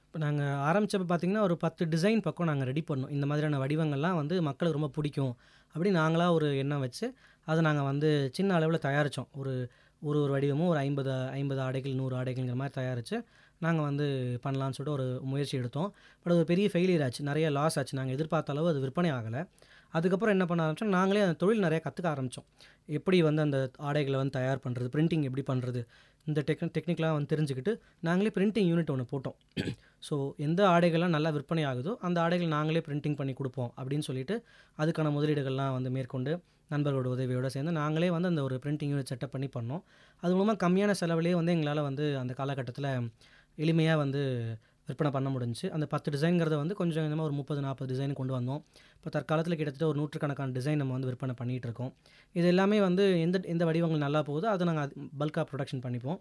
இப்போ 0.06 0.18
நாங்கள் 0.24 0.52
ஆரம்பித்தப்போ 0.68 1.06
பார்த்தீங்கன்னா 1.12 1.44
ஒரு 1.48 1.56
பத்து 1.64 1.82
டிசைன் 1.94 2.24
பக்கம் 2.26 2.50
நாங்கள் 2.50 2.68
ரெடி 2.70 2.82
பண்ணோம். 2.90 3.12
இந்த 3.16 3.26
மாதிரியான 3.30 3.58
வடிவங்கள்லாம் 3.62 4.18
வந்து 4.20 4.36
மக்களுக்கு 4.48 4.78
ரொம்ப 4.78 4.90
பிடிக்கும் 4.98 5.32
அப்படி 5.74 5.90
நாங்களாக 6.00 6.36
ஒரு 6.38 6.48
எண்ணம் 6.62 6.84
வச்சு 6.86 7.06
அதை 7.46 7.60
நாங்கள் 7.68 7.88
வந்து 7.90 8.10
சின்ன 8.36 8.54
அளவில் 8.58 8.84
தயாரித்தோம் 8.86 9.28
ஒரு 9.40 9.54
ஒரு 10.02 10.18
ஒரு 10.22 10.32
வடிவமும் 10.34 10.70
ஒரு 10.72 10.80
ஐம்பது 10.86 11.10
ஐம்பது 11.38 11.60
ஆடைகள் 11.66 11.98
நூறு 12.00 12.14
ஆடைகள்ங்கிற 12.20 12.56
மாதிரி 12.60 12.74
தயாரித்து 12.80 13.16
நாங்கள் 13.64 13.86
வந்து 13.88 14.06
பண்ணலான்னு 14.44 14.76
சொல்லிட்டு 14.76 14.96
ஒரு 14.98 15.06
முயற்சி 15.32 15.54
எடுத்தோம். 15.60 15.88
பட் 16.22 16.32
அது 16.32 16.40
ஒரு 16.42 16.48
பெரிய 16.52 16.68
ஃபெயிலியர் 16.72 17.04
ஆச்சு. 17.06 17.22
நிறைய 17.30 17.46
லாஸ் 17.58 17.78
ஆச்சு. 17.80 17.98
நாங்கள் 17.98 18.16
எதிர்பார்த்த 18.16 18.54
அளவு 18.54 18.70
அது 18.72 18.82
விற்பனை 18.84 19.10
ஆகலை. 19.18 19.42
அதுக்கப்புறம் 19.96 20.34
என்ன 20.36 20.44
பண்ண 20.48 20.62
ஆரம்பித்தோம் 20.64 20.94
நாங்களே 20.96 21.20
அந்த 21.26 21.36
தொழில் 21.42 21.64
நிறைய 21.64 21.80
கற்றுக்க 21.84 22.08
ஆரம்பித்தோம் 22.14 22.46
எப்படி 22.96 23.18
வந்து 23.26 23.42
அந்த 23.46 23.58
ஆடைகளை 23.88 24.16
வந்து 24.20 24.34
தயார் 24.38 24.62
பண்ணுறது 24.64 24.88
பிரிண்டிங் 24.94 25.24
எப்படி 25.28 25.44
பண்ணுறது 25.50 25.80
இந்த 26.26 26.40
டெக் 26.48 26.64
டெக்னிக்கலாக 26.76 27.14
வந்து 27.16 27.30
தெரிஞ்சுக்கிட்டு 27.32 27.72
நாங்களே 28.06 28.30
பிரிண்டிங் 28.36 28.68
யூனிட் 28.70 28.90
ஒன்று 28.94 29.04
போட்டோம். 29.12 29.36
ஸோ 30.06 30.14
எந்த 30.46 30.60
ஆடைகள்லாம் 30.74 31.14
நல்லா 31.16 31.30
விற்பனை 31.36 31.64
ஆகுதோ 31.70 31.92
அந்த 32.08 32.18
ஆடைகள் 32.24 32.52
நாங்களே 32.56 32.82
பிரிண்டிங் 32.88 33.16
பண்ணி 33.20 33.34
கொடுப்போம் 33.40 33.70
அப்படின்னு 33.78 34.06
சொல்லிட்டு 34.08 34.36
அதுக்கான 34.82 35.12
முதலீடுகள்லாம் 35.16 35.74
வந்து 35.76 35.92
மேற்கொண்டு 35.96 36.34
நண்பர்களோட 36.74 37.08
உதவியோடு 37.14 37.50
சேர்ந்து 37.54 37.72
நாங்களே 37.80 38.10
வந்து 38.16 38.30
அந்த 38.32 38.42
ஒரு 38.46 38.56
பிரிண்டிங் 38.64 38.92
யூனிட் 38.92 39.10
செட்டப் 39.12 39.34
பண்ணி 39.34 39.48
பண்ணோம். 39.56 39.82
அது 40.22 40.32
மூலமாக 40.36 40.58
கம்மியான 40.64 40.94
செலவுலேயே 41.00 41.34
வந்து 41.40 41.54
எங்களால் 41.56 41.86
வந்து 41.88 42.06
அந்த 42.22 42.32
காலகட்டத்தில் 42.40 42.90
எளிமையாக 43.56 43.96
வந்து 43.96 44.44
விற்பனை 44.86 45.12
பண்ண 45.12 45.30
முடிஞ்சு 45.30 45.72
அந்த 45.72 45.86
பத்து 45.86 46.10
டிசைன்கிறத 46.10 46.56
வந்து 46.56 46.74
கொஞ்சம் 46.74 46.96
கொஞ்சமாக 46.96 47.22
ஒரு 47.22 47.32
முப்பது 47.32 47.60
நாற்பது 47.60 47.94
டிசைன் 47.94 48.12
கொண்டு 48.12 48.40
வந்தோம். 48.40 48.62
இப்போ 48.96 49.10
தற்காலத்தில் 49.10 49.56
கிட்டத்தட்ட 49.56 49.86
ஒரு 49.86 49.98
நூற்றுக்கணக்கான 49.98 50.52
டிசைன் 50.52 50.76
நம்ம 50.76 50.92
வந்து 50.92 51.06
விற்பனை 51.06 51.34
பண்ணிகிட்டு 51.42 51.64
இருக்கோம். 51.64 51.94
இது 52.32 52.46
எல்லாமே 52.46 52.80
வந்து 52.80 53.20
எந்த 53.20 53.40
எந்த 53.44 53.64
வடிவங்கள் 53.64 53.98
நல்லா 53.98 54.22
போகுதோ 54.22 54.50
அதை 54.50 54.66
நாங்கள் 54.66 54.92
பல்காக 55.20 55.46
ப்ரொடக்ஷன் 55.52 55.82
பண்ணிப்போம். 55.82 56.20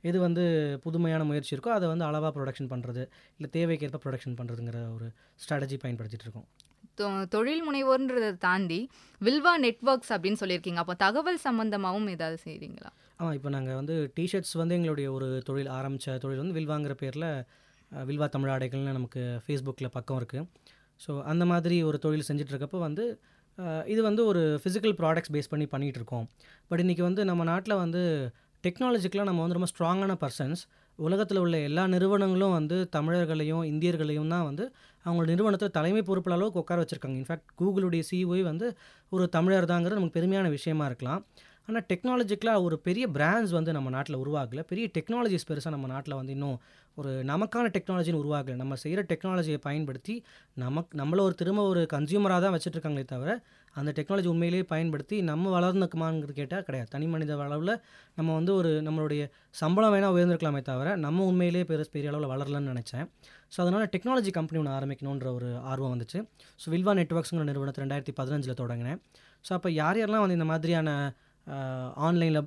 எது 0.00 0.20
வந்து 0.20 0.78
புதுமையான 0.82 1.24
முயற்சி 1.24 1.56
இருக்கோ 1.56 1.68
அதை 1.68 1.88
வந்து 1.88 2.04
அளவாக 2.04 2.40
ப்ரொடக்ஷன் 2.40 2.70
பண்ணுறது 2.70 3.08
இல்லை 3.38 3.50
தேவைக்கேற்ப 3.52 3.94
ப்ரொடக்ஷன் 4.04 4.36
பண்ணுறதுங்கிற 4.36 4.94
ஒரு 4.94 5.12
ஸ்ட்ராட்டஜி 5.36 5.78
பயன்படுத்திட்டு 5.84 6.20
இருக்கோம். 6.20 6.46
தொ- 6.96 7.28
தொழில் 7.28 7.62
முனைவோர்ன்றதை 7.70 8.36
தாண்டி 8.36 8.88
வில்வா 9.20 9.56
நெட்வொர்க்ஸ் 9.62 10.12
அப்படின்னு 10.12 10.36
சொல்லியிருக்கீங்க. 10.40 10.74
அப்போ 10.74 10.94
தகவல் 10.94 11.38
சம்மந்தமாகவும் 11.44 12.08
ஏதாவது 12.08 12.38
செய்கிறீங்களா 12.44 12.90
ஆமாம் 13.20 13.34
இப்போ 13.34 13.48
நாங்கள் 13.48 13.74
வந்து 13.74 13.94
டிஷர்ட்ஸ் 14.16 14.56
வந்து 14.60 14.74
எங்களுடைய 14.74 15.12
ஒரு 15.12 15.42
தொழில் 15.44 15.68
ஆரம்பித்த 15.68 16.16
தொழில் 16.18 16.38
வந்து 16.38 16.56
வில்வாங்கிற 16.58 16.92
பேரில் 16.92 17.28
வில்வா 17.92 18.26
தமிழ் 18.28 18.50
ஆடைகள்னு 18.50 18.92
நமக்கு 18.92 19.22
ஃபேஸ்புக்கில் 19.44 19.94
பக்கம் 19.96 20.18
இருக்குது 20.20 20.48
ஸோ 21.00 21.22
அந்த 21.22 21.44
மாதிரி 21.44 21.76
ஒரு 21.82 21.98
தொழில் 21.98 22.26
செஞ்சிட்ருக்கப்போ 22.28 22.78
வந்து 22.78 23.04
இது 23.86 24.00
வந்து 24.02 24.22
ஒரு 24.26 24.42
ஃபிசிக்கல் 24.62 24.94
ப்ராடக்ட்ஸ் 25.00 25.32
பேஸ் 25.34 25.52
பண்ணி 25.52 25.66
பண்ணிகிட்டு 25.66 26.00
இருக்கோம் 26.00 26.24
பட் 26.68 26.80
இன்றைக்கி 26.80 27.02
வந்து 27.02 27.22
நம்ம 27.24 27.44
நாட்டில் 27.44 27.74
வந்து 27.74 28.02
டெக்னாலஜிக்கெலாம் 28.64 29.30
நம்ம 29.30 29.42
வந்து 29.44 29.56
ரொம்ப 29.58 29.68
ஸ்ட்ராங்கான 29.72 30.12
பர்சன்ஸ் 30.24 30.62
உலகத்தில் 30.98 31.40
உள்ள 31.44 31.56
எல்லா 31.58 31.82
நிறுவனங்களும் 31.86 32.54
வந்து 32.58 32.76
தமிழர்களையும் 32.96 33.64
இந்தியர்களையும் 33.64 34.30
தான் 34.34 34.46
வந்து 34.50 34.64
அவங்களோட 35.04 35.28
நிறுவனத்தில் 35.32 35.74
தலைமை 35.78 36.02
பொறுப்பில் 36.02 36.36
அளவுக்கு 36.36 36.62
உட்கார 36.62 36.78
வச்சுருக்காங்க. 36.82 37.18
இன்ஃபேக்ட் 37.22 37.50
கூகுளுடைய 37.60 38.02
சிஓ 38.10 38.38
வந்து 38.50 38.68
ஒரு 39.12 39.24
தமிழர் 39.28 39.70
தாங்கிறது 39.72 39.98
நமக்கு 39.98 40.18
பெருமையான 40.18 40.48
விஷயமா 40.48 40.86
இருக்கலாம். 40.86 41.20
ஆனால் 41.68 41.84
டெக்னாலஜிக்கலாக 41.90 42.64
ஒரு 42.66 42.76
பெரிய 42.86 43.04
பிராண்ட்ஸ் 43.16 43.54
வந்து 43.56 43.70
நம்ம 43.76 43.88
நாட்டில் 43.96 44.18
உருவாகலை. 44.24 44.62
பெரிய 44.72 44.86
டெக்னாலஜிஸ் 44.96 45.46
பெருசாக 45.50 45.72
நம்ம 45.74 45.86
நாட்டில் 45.92 46.16
வந்து 46.18 46.34
இன்னும் 46.36 46.58
ஒரு 47.00 47.10
நமக்கான 47.30 47.70
டெக்னாலஜின்னு 47.76 48.20
உருவாகலை. 48.22 48.54
நம்ம 48.60 48.76
செய்கிற 48.82 49.00
டெக்னாலஜியை 49.12 49.58
பயன்படுத்தி 49.66 50.14
நமக்கு 50.64 50.98
நம்மளை 51.00 51.22
ஒரு 51.28 51.34
திரும்ப 51.40 51.64
ஒரு 51.72 51.82
கன்சியூமராக 51.94 52.40
தான் 52.44 52.54
வச்சுட்ருக்காங்களே 52.56 53.06
தவிர 53.14 53.30
அந்த 53.74 53.90
டெக்னாலஜி 53.96 54.28
உண்மையிலேயே 54.32 54.64
பயன்படுத்தி 54.72 55.16
நம்ம 55.30 55.50
வளர்ந்துக்குமாங்கிறது 55.56 56.36
கேட்டால் 56.38 56.64
கிடையாது. 56.68 56.88
தனி 56.94 57.06
மனித 57.14 57.32
அளவில் 57.46 57.74
நம்ம 58.18 58.28
வந்து 58.38 58.52
ஒரு 58.60 58.70
நம்மளுடைய 58.86 59.22
சம்பளம் 59.62 59.92
வேணால் 59.94 60.14
உயர்ந்திருக்கலாமே 60.16 60.62
தவிர 60.70 60.94
நம்ம 61.04 61.26
உண்மையிலேயே 61.32 61.66
பெரு 61.72 61.84
பெரிய 61.96 62.12
அளவில் 62.12 62.32
வளரலன்னு 62.34 62.72
நினச்சேன். 62.74 63.06
ஸோ 63.54 63.58
அதனால் 63.64 63.86
டெக்னாலஜி 63.94 64.30
கம்பெனி 64.38 64.60
ஒன்று 64.62 64.76
ஆரம்பிக்கணுன்ற 64.78 65.28
ஒரு 65.38 65.50
ஆர்வம் 65.72 65.92
வந்துச்சு. 65.94 66.20
ஸோ 66.60 66.72
வில்வா 66.74 66.94
நெட்ஒர்க்ஸுங்கிற 67.00 67.46
நிறுவனத்தை 67.50 67.82
ரெண்டாயிரத்தி 67.84 68.14
பதினஞ்சில் 68.20 68.58
தொடங்கினேன். 68.62 68.98
ஸோ 69.44 69.52
அப்போ 69.58 69.70
யார் 69.82 69.98
யாரெல்லாம் 70.00 70.24
வந்து 70.24 70.38
இந்த 70.40 70.48
மாதிரியான 70.52 70.90
ஆன்லைனில் 72.08 72.42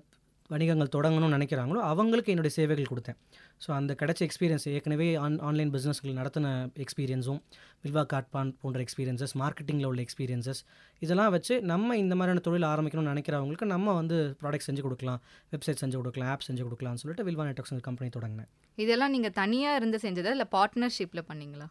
வணிகங்கள் 0.54 0.92
தொடங்கணும்னு 0.94 1.36
நினைக்கிறாங்களோ 1.38 1.80
அவங்களுக்கு 1.90 2.32
என்னுடைய 2.34 2.52
சேவைகள் 2.56 2.90
கொடுத்தேன். 2.92 3.18
ஸோ 3.64 3.70
அந்த 3.78 3.92
கிடைச்ச 4.00 4.22
எக்ஸ்பீரியன்ஸ் 4.28 4.66
ஏற்கனவே 4.72 5.08
ஆன் 5.26 5.36
ஆன்லைன் 5.48 5.72
பிஸ்னஸ்கள் 5.76 6.16
நடத்தின 6.20 6.54
எக்ஸ்பீரியன்ஸும் 6.84 7.40
வில்வா 7.84 8.04
காட்பான் 8.14 8.52
போன்ற 8.62 8.80
எக்ஸ்பீரியன்சஸ் 8.86 9.34
மார்க்கெட்டிங்கில் 9.42 9.90
உள்ள 9.90 10.02
எக்ஸ்பீரியன்சஸ் 10.06 10.62
இதெல்லாம் 11.06 11.32
வச்சு 11.36 11.56
நம்ம 11.72 11.98
இந்த 12.04 12.16
மாதிரியான 12.20 12.44
தொழில் 12.48 12.68
ஆரம்பிக்கணும்னு 12.72 13.14
நினைக்கிறவங்களுக்கு 13.14 13.68
நம்ம 13.76 13.94
வந்து 14.00 14.18
ப்ராடக்ட் 14.42 14.68
செஞ்சு 14.70 14.86
கொடுக்கலாம் 14.88 15.20
வெப்சைட் 15.56 15.82
செஞ்சு 15.84 16.00
கொடுக்கலாம் 16.00 16.32
ஆப் 16.36 16.48
செஞ்சு 16.48 16.66
கொடுக்கலாம்னு 16.68 17.04
சொல்லிட்டு 17.04 17.28
வில்வா 17.30 17.46
நெட்ஒர்க்ஸ் 17.50 17.88
கம்பெனி 17.90 18.10
தொடங்கினேன். 18.18 18.50
இதெல்லாம் 18.86 19.14
நீங்கள் 19.18 19.36
தனியாக 19.42 19.82
இருந்து 19.82 20.00
செஞ்சதா 20.06 20.34
இல்லை 20.38 20.50
பார்ட்னர்ஷிப்பில் 20.58 21.28
பண்ணீங்களா? 21.30 21.70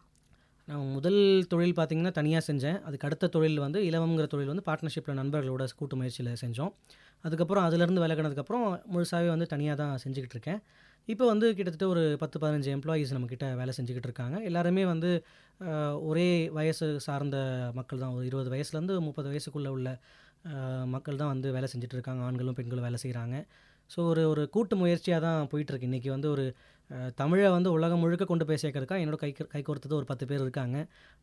நான் 0.69 0.89
முதல் 0.95 1.21
தொழில் 1.51 1.77
பார்த்தீங்கன்னா 1.77 2.13
தனியாக 2.17 2.43
செஞ்சேன். 2.47 2.75
அதுக்கு 2.87 3.05
அடுத்த 3.07 3.29
தொழில் 3.35 3.61
வந்து 3.63 3.79
இலவங்கிற 3.89 4.25
தொழில் 4.33 4.51
வந்து 4.51 4.65
பார்ட்னர்ஷிப்பில் 4.67 5.17
நண்பர்களோட 5.19 5.63
கூட்டு 5.79 5.95
முயற்சியில் 5.99 6.29
செஞ்சோம். 6.41 6.73
அதுக்கப்புறம் 7.23 7.65
அதுலேருந்து 7.67 8.03
விலகினதுக்கப்புறம் 8.03 8.65
முழுசாகவே 8.93 9.29
வந்து 9.35 9.47
தனியாக 9.53 9.77
தான் 9.81 9.93
செஞ்சுக்கிட்டு 10.03 10.37
இருக்கேன் 10.37 10.61
இப்போ 11.11 11.25
வந்து 11.31 11.47
கிட்டத்தட்ட 11.57 11.85
ஒரு 11.93 12.01
பத்து 12.21 12.37
பதினஞ்சு 12.41 12.69
எம்ப்ளாயீஸ் 12.77 13.13
நம்மக்கிட்ட 13.15 13.45
வேலை 13.59 13.71
செஞ்சுக்கிட்டு 13.77 14.09
இருக்காங்க 14.09 14.37
எல்லாருமே 14.49 14.83
வந்து 14.93 15.11
ஒரே 16.09 16.27
வயசு 16.57 16.87
சார்ந்த 17.05 17.37
மக்கள் 17.77 18.01
தான். 18.03 18.13
ஒரு 18.17 18.25
இருபது 18.29 18.49
வயசுலேருந்து 18.53 18.95
முப்பது 19.07 19.27
வயசுக்குள்ளே 19.31 19.71
உள்ள 19.77 19.89
மக்கள் 20.95 21.19
தான் 21.21 21.31
வந்து 21.33 21.47
வேலை 21.55 21.67
செஞ்சுட்டு 21.71 21.97
இருக்காங்க. 21.97 22.21
ஆண்களும் 22.27 22.57
பெண்களும் 22.59 22.85
வேலை 22.87 22.99
செய்கிறாங்க 23.03 23.35
ஸோ 23.89 23.99
ஒரு 24.11 24.23
ஒரு 24.31 24.43
கூட்டு 24.55 24.75
முயற்சியாக 24.81 25.21
தான் 25.27 25.49
போயிட்டுருக்கு. 25.51 25.89
இன்றைக்கி 25.89 26.09
வந்து 26.15 26.27
ஒரு 26.35 26.45
தமிழை 27.19 27.49
வந்து 27.55 27.69
உலகம் 27.77 28.01
முழுக்க 28.03 28.23
கொண்டு 28.29 28.45
போய் 28.47 28.59
சேர்க்கறதுக்கா 28.61 28.97
என்னோட 29.01 29.17
கை 29.23 29.29
கை 29.53 29.61
கோர்த்தது 29.67 29.95
ஒரு 29.97 30.07
பத்து 30.11 30.25
பேர் 30.29 30.43
இருக்காங்க. 30.45 30.77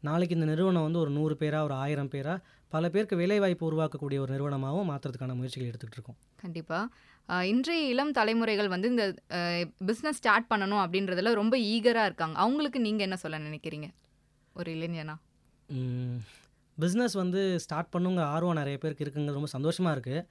நாளைக்கு 0.08 0.37
இந்த 0.38 0.46
நிறுவனம் 0.50 0.87
வந்து 0.87 1.00
ஒரு 1.04 1.11
நூறு 1.16 1.35
பேரா 1.40 1.61
ஒரு 1.68 1.75
ஆயிரம் 1.85 2.11
பேரா 2.14 2.35
பல 2.75 2.88
பேருக்கு 2.94 3.20
வேலைவாய்ப்பு 3.23 3.68
உருவாக்கக்கூடிய 3.70 4.18
ஒரு 4.25 4.30
நிறுவனமாகவும் 4.35 4.88
மாற்றுறதுக்கான 4.90 5.37
முயற்சிகள் 5.38 5.70
எடுத்துக்கிட்டு 5.70 5.99
இருக்கோம். 6.00 6.18
கண்டிப்பாக 6.44 7.44
இன்றைய 7.52 7.88
இளம் 7.92 8.12
தலைமுறைகள் 8.18 8.73
வந்து 8.75 8.88
இந்த 8.94 9.04
பிஸ்னஸ் 9.88 10.18
ஸ்டார்ட் 10.20 10.49
பண்ணணும் 10.52 10.82
அப்படின்றதுல 10.85 11.32
ரொம்ப 11.40 11.54
ஈகராக 11.75 12.08
இருக்காங்க. 12.11 12.37
அவங்களுக்கு 12.44 12.80
நீங்கள் 12.87 13.06
என்ன 13.08 13.18
சொல்ல 13.25 13.40
நினைக்கிறீங்க? 13.49 13.88
ஒரு 14.61 14.68
இளைஞனா? 14.76 15.16
பிஸ்னஸ் 16.78 17.14
வந்து 17.23 17.40
ஸ்டார்ட் 17.64 17.92
பண்ணுங்கிற 17.96 18.25
ஆர்வம் 18.37 18.58
நிறைய 18.61 18.76
பேருக்கு 18.82 19.04
இருக்குங்கிறது 19.04 19.38
ரொம்ப 19.40 19.52
சந்தோஷமாக 19.56 19.94
இருக்குது 19.96 20.23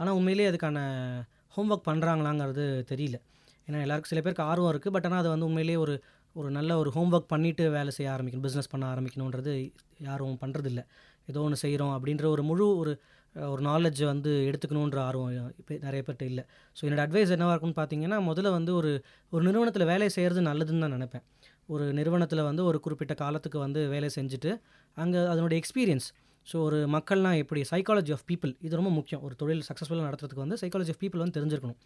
ஆனால் 0.00 0.16
உண்மையிலேயே 0.18 0.50
அதுக்கான 0.50 0.78
ஹோம்ஒர்க் 1.56 1.88
பண்ணுறாங்களாங்கிறது 1.88 2.66
தெரியல. 2.92 3.18
ஏன்னா 3.68 3.78
எல்லாருக்கும் 3.84 4.12
சில 4.12 4.20
பேருக்கு 4.24 4.44
ஆர்வம் 4.50 4.70
இருக்குது 4.72 4.94
பட் 4.96 5.06
ஆனால் 5.08 5.20
அது 5.22 5.30
வந்து 5.34 5.48
உண்மையிலேயே 5.50 5.78
ஒரு 5.84 5.94
ஒரு 6.36 6.48
நல்ல 6.56 6.72
ஒரு 6.80 6.90
ஹோம்ஒர்க் 6.96 7.28
பண்ணிவிட்டு 7.34 7.64
வேலை 7.76 7.90
செய்ய 7.96 8.08
ஆரம்பிக்கணும். 8.14 8.46
பிஸ்னஸ் 8.46 8.72
பண்ண 8.72 8.84
ஆரம்பிக்கணுன்றது 8.94 9.52
யாரும் 10.08 10.40
பண்ணுறதில்ல 10.42 10.80
ஏதோ 11.30 11.40
ஒன்று 11.46 11.62
செய்கிறோம் 11.64 11.94
அப்படின்ற 11.96 12.24
ஒரு 12.34 12.42
முழு 12.50 12.66
ஒரு 12.82 12.92
ஒரு 13.34 13.62
நாலேஜ் 13.68 14.00
வந்து 14.10 14.30
எடுத்துக்கணுன்ற 14.48 14.98
ஆர்வம் 15.08 15.32
இப்போ 15.60 15.72
நிறைய 15.86 16.02
பேர்ட்ட 16.06 16.24
இல்லை. 16.30 16.44
ஸோ 16.76 16.82
என்னோட 16.86 17.02
அட்வைஸ் 17.06 17.32
என்னவாக 17.36 17.54
இருக்கும்னு 17.54 17.78
பார்த்தீங்கன்னா 17.80 18.18
முதல்ல 18.28 18.52
வந்து 18.58 18.72
ஒரு 18.80 18.92
ஒரு 19.32 19.42
நிறுவனத்தில் 19.48 19.88
வேலை 19.92 20.08
செய்கிறது 20.16 20.42
நல்லதுன்னு 20.50 20.84
தான் 20.84 20.94
நினைப்பேன். 20.96 21.24
ஒரு 21.74 21.86
நிறுவனத்தில் 21.98 22.46
வந்து 22.50 22.62
ஒரு 22.70 22.78
குறிப்பிட்ட 22.84 23.14
காலத்துக்கு 23.22 23.58
வந்து 23.66 23.80
வேலை 23.94 24.10
செஞ்சுட்டு 24.18 24.52
அங்கே 24.96 25.20
அதனுடைய 25.32 25.58
எக்ஸ்பீரியன்ஸ் 25.62 26.08
ஸோ 26.46 26.56
ஒரு 26.66 26.78
மக்கள்னால் 26.94 27.38
எப்படி? 27.42 27.60
சைக்காலஜி 27.70 28.12
ஆஃப் 28.16 28.26
பீப்புள் 28.30 28.52
இது 28.66 28.74
ரொம்ப 28.80 28.90
முக்கியம். 28.98 29.22
ஒரு 29.26 29.34
தொழில் 29.40 29.62
சக்ஸஸ்ஃபுல்லாக 29.68 30.06
நடத்துறதுக்கு 30.08 30.44
வந்து 30.44 30.58
சைக்காலஜி 30.62 30.92
ஆஃப் 30.94 31.00
பீப்புள் 31.02 31.22
வந்து 31.22 31.36
தெரிஞ்சிருக்கணும். 31.38 31.78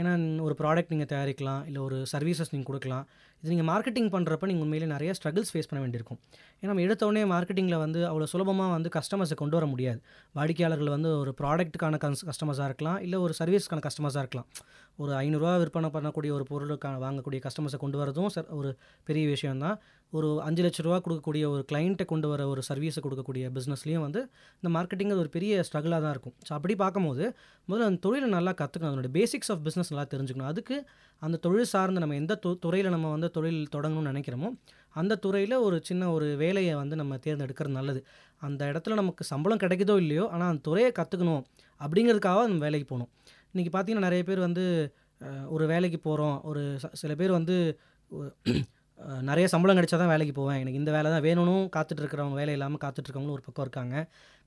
ஏன்னா 0.00 0.40
ஒரு 0.40 0.54
ப்ராடக்ட் 0.58 0.92
நீங்கள் 0.94 1.10
தயாரிக்கலாம் 1.12 1.66
இல்லை 1.66 1.82
ஒரு 1.82 1.96
சர்வீசஸ் 2.12 2.50
நீங்கள் 2.50 2.62
கொடுக்கலாம் 2.62 3.06
இது 3.42 3.54
நீங்கள் 3.54 3.74
மார்க்கெட்டிங் 3.74 4.10
பண்ணுறப்ப 4.10 4.44
நீங்கள் 4.46 4.64
உண்மையிலே 4.64 4.90
நிறைய 4.90 5.12
ஸ்ட்ரகிள்ஸ் 5.12 5.52
ஃபேஸ் 5.52 5.68
பண்ண 5.68 5.78
வேண்டியிருக்கும். 5.78 6.18
ஏன்னா 6.60 6.66
நம்ம 6.66 6.82
எடுத்தோடனே 6.82 7.22
மார்க்கெட்டிங்கில் 7.34 7.78
வந்து 7.78 8.00
அவ்வளோ 8.10 8.24
சுலபமாக 8.24 8.70
வந்து 8.70 8.88
கஸ்டமர்ஸை 8.96 9.34
கொண்டு 9.34 9.56
வர 9.56 9.66
முடியாது. 9.66 10.02
வாடிக்கையாளர்கள் 10.32 10.88
வந்து 10.88 11.18
ஒரு 11.18 11.34
ப்ராடக்ட்டுக்கான 11.40 11.98
கன்ஸ் 12.04 12.24
கஸ்டமர்ஸாக 12.26 12.64
இருக்கலாம் 12.64 13.00
இல்லை 13.00 13.18
ஒரு 13.18 13.34
சர்வீஸ்க்கான 13.38 13.86
கஸ்டமர்ஸாக 13.86 14.18
இருக்கலாம். 14.18 14.48
ஒரு 14.96 15.12
ஐநூறுரூவா 15.12 15.58
விற்பனை 15.58 15.88
பண்ணக்கூடிய 15.88 16.30
ஒரு 16.30 16.44
பொருளுக்கான 16.50 16.98
வாங்கக்கூடிய 16.98 17.46
கஸ்டமர்ஸை 17.46 17.76
கொண்டு 17.76 18.06
வரதும் 18.06 18.26
ச- 18.34 18.48
ஒரு 18.48 18.76
பெரிய 19.04 19.28
விஷயம்தான் 19.28 19.80
ஒரு 20.12 20.42
அஞ்சு 20.42 20.62
லட்ச 20.62 20.82
ரூபா 20.82 20.96
கொடுக்கக்கூடிய 20.96 21.48
ஒரு 21.48 21.64
கிளைண்ட்டை 21.72 22.04
கொண்டு 22.04 22.28
வர 22.28 22.48
ஒரு 22.48 22.62
சர்வீஸை 22.68 22.98
கொடுக்கக்கூடிய 23.02 23.50
பிஸ்னஸ்லேயும் 23.50 23.98
வந்து 23.98 24.30
இந்த 24.60 24.78
மார்க்கெட்டிங் 24.78 25.18
ஒரு 25.18 25.28
பெரிய 25.28 25.60
ஸ்ட்ரகிளாக 25.60 26.00
தான் 26.00 26.10
இருக்கும். 26.10 26.32
ஸோ 26.42 26.52
அப்படி 26.52 26.74
பார்க்கும்போது 26.74 27.36
முதல்ல 27.68 27.88
அந்த 27.90 27.98
தொழிலை 28.00 28.28
நல்லா 28.28 28.50
கற்றுக்கணும் 28.50 28.90
அதனுடைய 28.90 29.12
பேசிக்ஸ் 29.18 29.52
ஆஃப் 29.52 29.58
பிஸ்னஸ் 29.64 29.89
நல்லா 29.90 30.06
தெரிஞ்சுக்கணும். 30.12 30.50
அதுக்கு 30.52 30.76
அந்த 31.22 31.36
தொழில் 31.36 31.70
சார்ந்த 31.72 32.00
நம்ம 32.00 32.14
எந்த 32.14 32.34
து 32.44 32.50
துறையில் 32.58 32.90
நம்ம 32.90 33.10
வந்து 33.10 33.28
தொழில் 33.30 33.60
தொடங்கணும்னு 33.74 34.12
நினைக்கிறோமோ 34.12 34.48
அந்த 34.94 35.14
துறையில் 35.16 35.56
ஒரு 35.58 35.76
சின்ன 35.82 36.10
ஒரு 36.12 36.28
வேலையை 36.36 36.74
வந்து 36.74 36.96
நம்ம 36.96 37.18
தேர்ந்தெடுக்கிறது 37.26 37.78
நல்லது. 37.78 38.00
அந்த 38.42 38.62
இடத்துல 38.72 38.94
நமக்கு 38.94 39.24
சம்பளம் 39.24 39.62
கிடைக்குதோ 39.64 39.96
இல்லையோ 39.96 40.24
ஆனால் 40.28 40.50
அந்த 40.52 40.62
துறையை 40.62 40.90
கற்றுக்கணும் 40.98 41.42
அப்படிங்கிறதுக்காக 41.80 42.46
நம்ம 42.46 42.64
வேலைக்கு 42.66 42.86
போகணும். 42.86 43.10
இன்றைக்கி 43.52 43.70
பார்த்தீங்கன்னா 43.74 44.06
நிறைய 44.08 44.22
பேர் 44.24 44.38
வந்து 44.38 44.64
ஒரு 45.48 45.64
வேலைக்கு 45.66 45.98
போகிறோம் 45.98 46.36
ஒரு 46.44 46.62
ச- 46.82 46.94
சில 46.94 47.14
பேர் 47.14 47.38
வந்து 47.38 47.56
நிறைய 49.22 49.46
சம்பளம் 49.48 49.78
கிடைச்சா 49.78 49.98
தான் 49.98 50.12
வேலைக்கு 50.12 50.34
போவேன். 50.34 50.58
எனக்கு 50.62 50.78
இந்த 50.78 50.90
வேலை 50.96 51.08
தான் 51.10 51.24
வேணும்னு 51.24 51.54
காத்துட்ருக்கிறவங்க 51.76 52.38
வேலை 52.40 52.52
இல்லாமல் 52.54 52.82
காத்துட்ருக்கவங்களும் 52.84 53.36
ஒரு 53.36 53.44
பக்கம் 53.46 53.64
இருக்காங்க. 53.64 53.94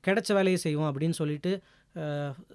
கிடைச்ச 0.03 0.29
வேலையை 0.33 0.57
செய்வோம் 0.57 0.89
அப்படின்னு 0.89 1.17
சொல்லிட்டு 1.19 1.51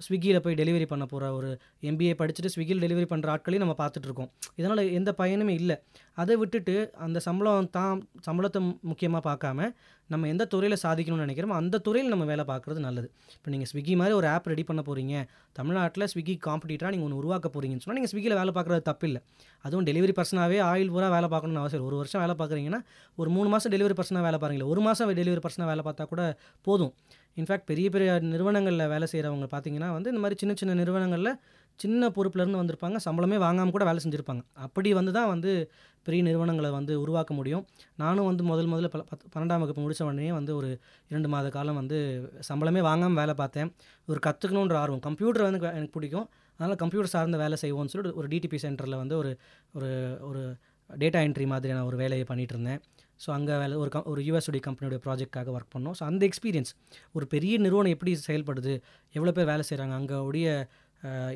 ஸ்விக்கியில் 0.05 0.43
போய் 0.45 0.59
டெலிவரி 0.61 0.87
பண்ண 0.93 1.05
போகிற 1.13 1.27
ஒரு 1.39 1.51
எம்பிஏ 1.91 2.15
படிச்சுட்டு 2.21 2.53
ஸ்விக்கியில் 2.55 2.83
டெலிவரி 2.85 3.07
பண்ணுற 3.13 3.29
ஆட்களையும் 3.35 3.65
நம்ம 3.65 3.77
பார்த்துட்ருக்கோம் 3.83 4.31
இதனால் 4.59 4.83
எந்த 4.99 5.11
பயனுமே 5.21 5.55
இல்லை. 5.61 5.77
அதை 6.23 6.35
விட்டுட்டு 6.41 6.75
அந்த 7.07 7.19
சம்பளம் 7.27 7.69
தான் 7.77 8.01
சம்பளத்தை 8.27 8.61
முக்கியமாக 8.91 9.23
பார்க்காம 9.29 9.69
நம்ம 10.11 10.29
எந்த 10.33 10.45
துறையில் 10.53 10.81
சாதிக்கணும்னு 10.85 11.25
நினைக்கிறோமோ 11.27 11.57
அந்த 11.61 11.81
துறையில் 11.87 12.13
நம்ம 12.13 12.25
வேலை 12.31 12.45
பார்க்குறது 12.51 12.81
நல்லது. 12.87 13.09
இப்போ 13.37 13.51
நீங்கள் 13.55 13.71
ஸ்விக்கி 13.71 13.95
மாதிரி 14.01 14.15
ஒரு 14.21 14.27
ஆப் 14.35 14.49
ரெடி 14.53 14.65
பண்ண 14.69 14.83
போகிறீங்க 14.89 15.15
தமிழ்நாட்டில் 15.59 16.07
ஸ்விக்கி 16.13 16.35
காம்படிட்டராக 16.47 16.93
நீங்கள் 16.95 17.09
ஒன்று 17.09 17.21
உருவாக்க 17.23 17.47
போகிறீங்கன்னு 17.55 17.85
சொன்னால் 17.85 17.99
நீங்கள் 18.01 18.13
ஸ்விக்கியில் 18.13 18.39
வேலை 18.41 18.53
பார்க்குறது 18.59 18.85
தப்பில்லை. 18.91 19.21
அதுவும் 19.65 19.87
டெலிவரி 19.89 20.15
பர்சனாகவே 20.19 20.59
ஆயில் 20.71 20.93
பூரா 20.95 21.09
வேலை 21.17 21.29
பார்க்கணும்னு 21.35 21.63
அவசியம் 21.63 21.87
ஒரு 21.91 21.99
வருஷம் 22.01 22.23
வேலை 22.25 22.37
பார்க்குறீங்கன்னா 22.41 22.81
ஒரு 23.19 23.31
மூணு 23.37 23.49
மாதம் 23.55 23.73
டெலிவரி 23.75 23.97
பர்சனாக 24.01 24.25
வேலை 24.29 24.41
பாருங்களேன் 24.45 24.73
ஒரு 24.75 24.83
மாதம் 24.87 25.15
டெலிவரி 25.21 25.43
பர்சனாக 25.47 25.71
வேலை 25.73 25.85
பார்த்தா 25.89 26.07
கூட 26.15 26.23
போதும். 26.67 26.93
இன்ஃபேக்ட் 27.39 27.63
பெரிய 27.67 27.91
பெரிய 27.91 28.19
நிறுவனங்களில் 28.19 28.89
வேலை 28.89 29.09
செய்கிறவங்க 29.13 29.49
பார்த்தீங்கன்னா 29.53 29.93
வந்து 29.93 30.09
இந்த 30.09 30.21
மாதிரி 30.21 30.35
சின்ன 30.37 30.55
சின்ன 30.55 30.75
நிறுவனங்களில் 30.75 31.37
சின்ன 31.75 32.09
பொறுப்புலேருந்து 32.09 32.63
வந்திருப்பாங்க. 32.63 32.97
சம்பளமே 33.05 33.37
வாங்காமல் 33.37 33.71
கூட 33.71 33.85
வேலை 33.85 34.03
செஞ்சுருப்பாங்க. 34.09 34.41
அப்படி 34.53 34.93
வந்து 34.93 35.13
தான் 35.13 35.27
வந்து 35.27 35.71
பெரிய 36.03 36.23
நிறுவனங்களை 36.23 36.71
வந்து 36.71 37.01
உருவாக்க 37.01 37.35
முடியும். 37.35 37.67
நானும் 37.97 38.25
வந்து 38.25 38.45
முதல் 38.45 38.67
முதல்ல 38.67 38.87
பல 38.87 39.05
பத்து 39.09 39.41
பன்னெண்டாம் 39.41 39.59
வகுப்பு 39.59 39.81
முடித்த 39.81 40.05
உடனே 40.05 40.33
வந்து 40.33 40.57
ஒரு 40.57 40.79
இரண்டு 41.09 41.29
மாத 41.29 41.49
காலம் 41.49 41.75
வந்து 41.75 42.31
சம்பளமே 42.49 42.81
வாங்காமல் 42.81 43.17
வேலை 43.17 43.35
பார்த்தேன். 43.35 43.75
ஒரு 44.07 44.21
கற்றுக்கணுன்ற 44.27 44.73
ஆர்வம். 44.73 45.01
கம்ப்யூட்டர் 45.01 45.43
வந்து 45.43 45.59
எனக்கு- 45.59 45.71
எனக்கு 45.71 45.91
பிடிக்கும். 45.91 46.29
அதனால் 46.57 46.77
கம்ப்யூட்டர் 46.77 47.11
சார்ந்த 47.11 47.37
வேலை 47.37 47.53
செய்வோம்னு 47.53 47.87
சொல்லிட்டு 47.87 48.19
ஒரு 48.19 48.29
டிடிபி 48.29 48.59
சென்டரில் 48.63 48.97
வந்து 48.97 49.17
ஒரு 49.17 49.39
ஒரு 49.73 50.19
ஒரு 50.21 50.55
டேட்டா 50.99 51.19
என்ட்ரி 51.29 51.47
மாதிரியான 51.47 51.87
ஒரு 51.87 51.97
வேலையை 51.97 52.27
பண்ணிகிட்டு 52.29 52.51
இருந்தேன். 52.51 52.81
ஸோ 53.25 53.29
அங்கே 53.37 53.55
வேலை 53.63 53.77
ஒரு 53.83 53.91
கம் 53.95 54.07
ஒரு 54.13 54.23
யூஎஸ்டி 54.29 54.61
கம்பெனியோட 54.67 54.99
ப்ராஜெக்டாக 55.07 55.55
ஒர்க் 55.57 55.73
பண்ணோம். 55.77 55.97
ஸோ 55.99 56.05
அந்த 56.11 56.23
எக்ஸ்பீரியன்ஸ் 56.31 56.73
ஒரு 57.17 57.27
பெரிய 57.35 57.55
நிறுவனம் 57.65 57.95
எப்படி 57.97 58.13
செயல்படுது 58.29 58.75
எவ்வளோ 59.15 59.33
பேர் 59.39 59.51
வேலை 59.53 59.65
செய்கிறாங்க 59.71 59.97
அங்கே 60.01 60.19
உடைய 60.29 60.47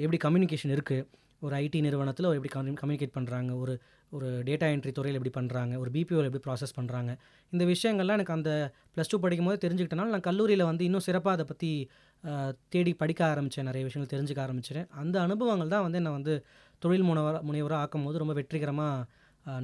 எப்படி 0.04 0.18
கம்யூனிகேஷன் 0.26 0.74
இருக்குது 0.76 1.06
ஒரு 1.46 1.54
ஐடி 1.64 1.78
நிறுவனத்தில் 1.86 2.26
எப்படி 2.38 2.50
கம்யூனிகேட் 2.54 3.16
பண்ணுறாங்க 3.16 3.50
ஒரு 3.62 3.72
ஒரு 4.12 4.28
டேட்டா 4.48 4.66
என்ட்ரி 4.72 4.92
துறையில் 4.96 5.18
எப்படி 5.18 5.32
பண்ணுறாங்க 5.38 5.74
ஒரு 5.82 5.90
பிபிஓவில் 5.94 6.28
எப்படி 6.28 6.44
ப்ராசஸ் 6.46 6.74
பண்ணுறாங்க 6.78 7.10
இந்த 7.52 7.64
விஷயங்கள்லாம் 7.70 8.18
எனக்கு 8.18 8.34
அந்த 8.36 8.50
ப்ளஸ் 8.94 9.10
டூ 9.12 9.18
படிக்கும் 9.24 9.48
போது 9.48 9.58
தெரிஞ்சுக்கிட்டனால 9.64 10.12
நான் 10.14 10.26
கல்லூரியில் 10.28 10.64
வந்து 10.70 10.84
இன்னும் 10.88 11.04
சிறப்பாக 11.06 11.36
அதை 11.36 11.44
பற்றி 11.50 11.70
தேடி 12.74 12.92
படிக்க 13.02 13.20
ஆரம்பித்தேன் 13.30 13.68
நிறைய 13.70 13.84
விஷயங்கள் 13.88 14.12
தெரிஞ்சுக்க 14.14 14.40
ஆரம்பிச்சிட்டேன். 14.46 14.88
அந்த 15.02 15.16
அனுபவங்கள் 15.26 15.72
தான் 15.74 15.84
வந்து 15.86 15.98
என்னை 16.00 16.12
வந்து 16.18 16.34
தொழில் 16.82 17.06
முனைவர 17.08 17.40
முனைவராக 17.48 17.82
ஆக்கும் 17.84 18.06
போது 18.08 18.22
ரொம்ப 18.22 18.34
வெற்றிகரமாக 18.40 19.06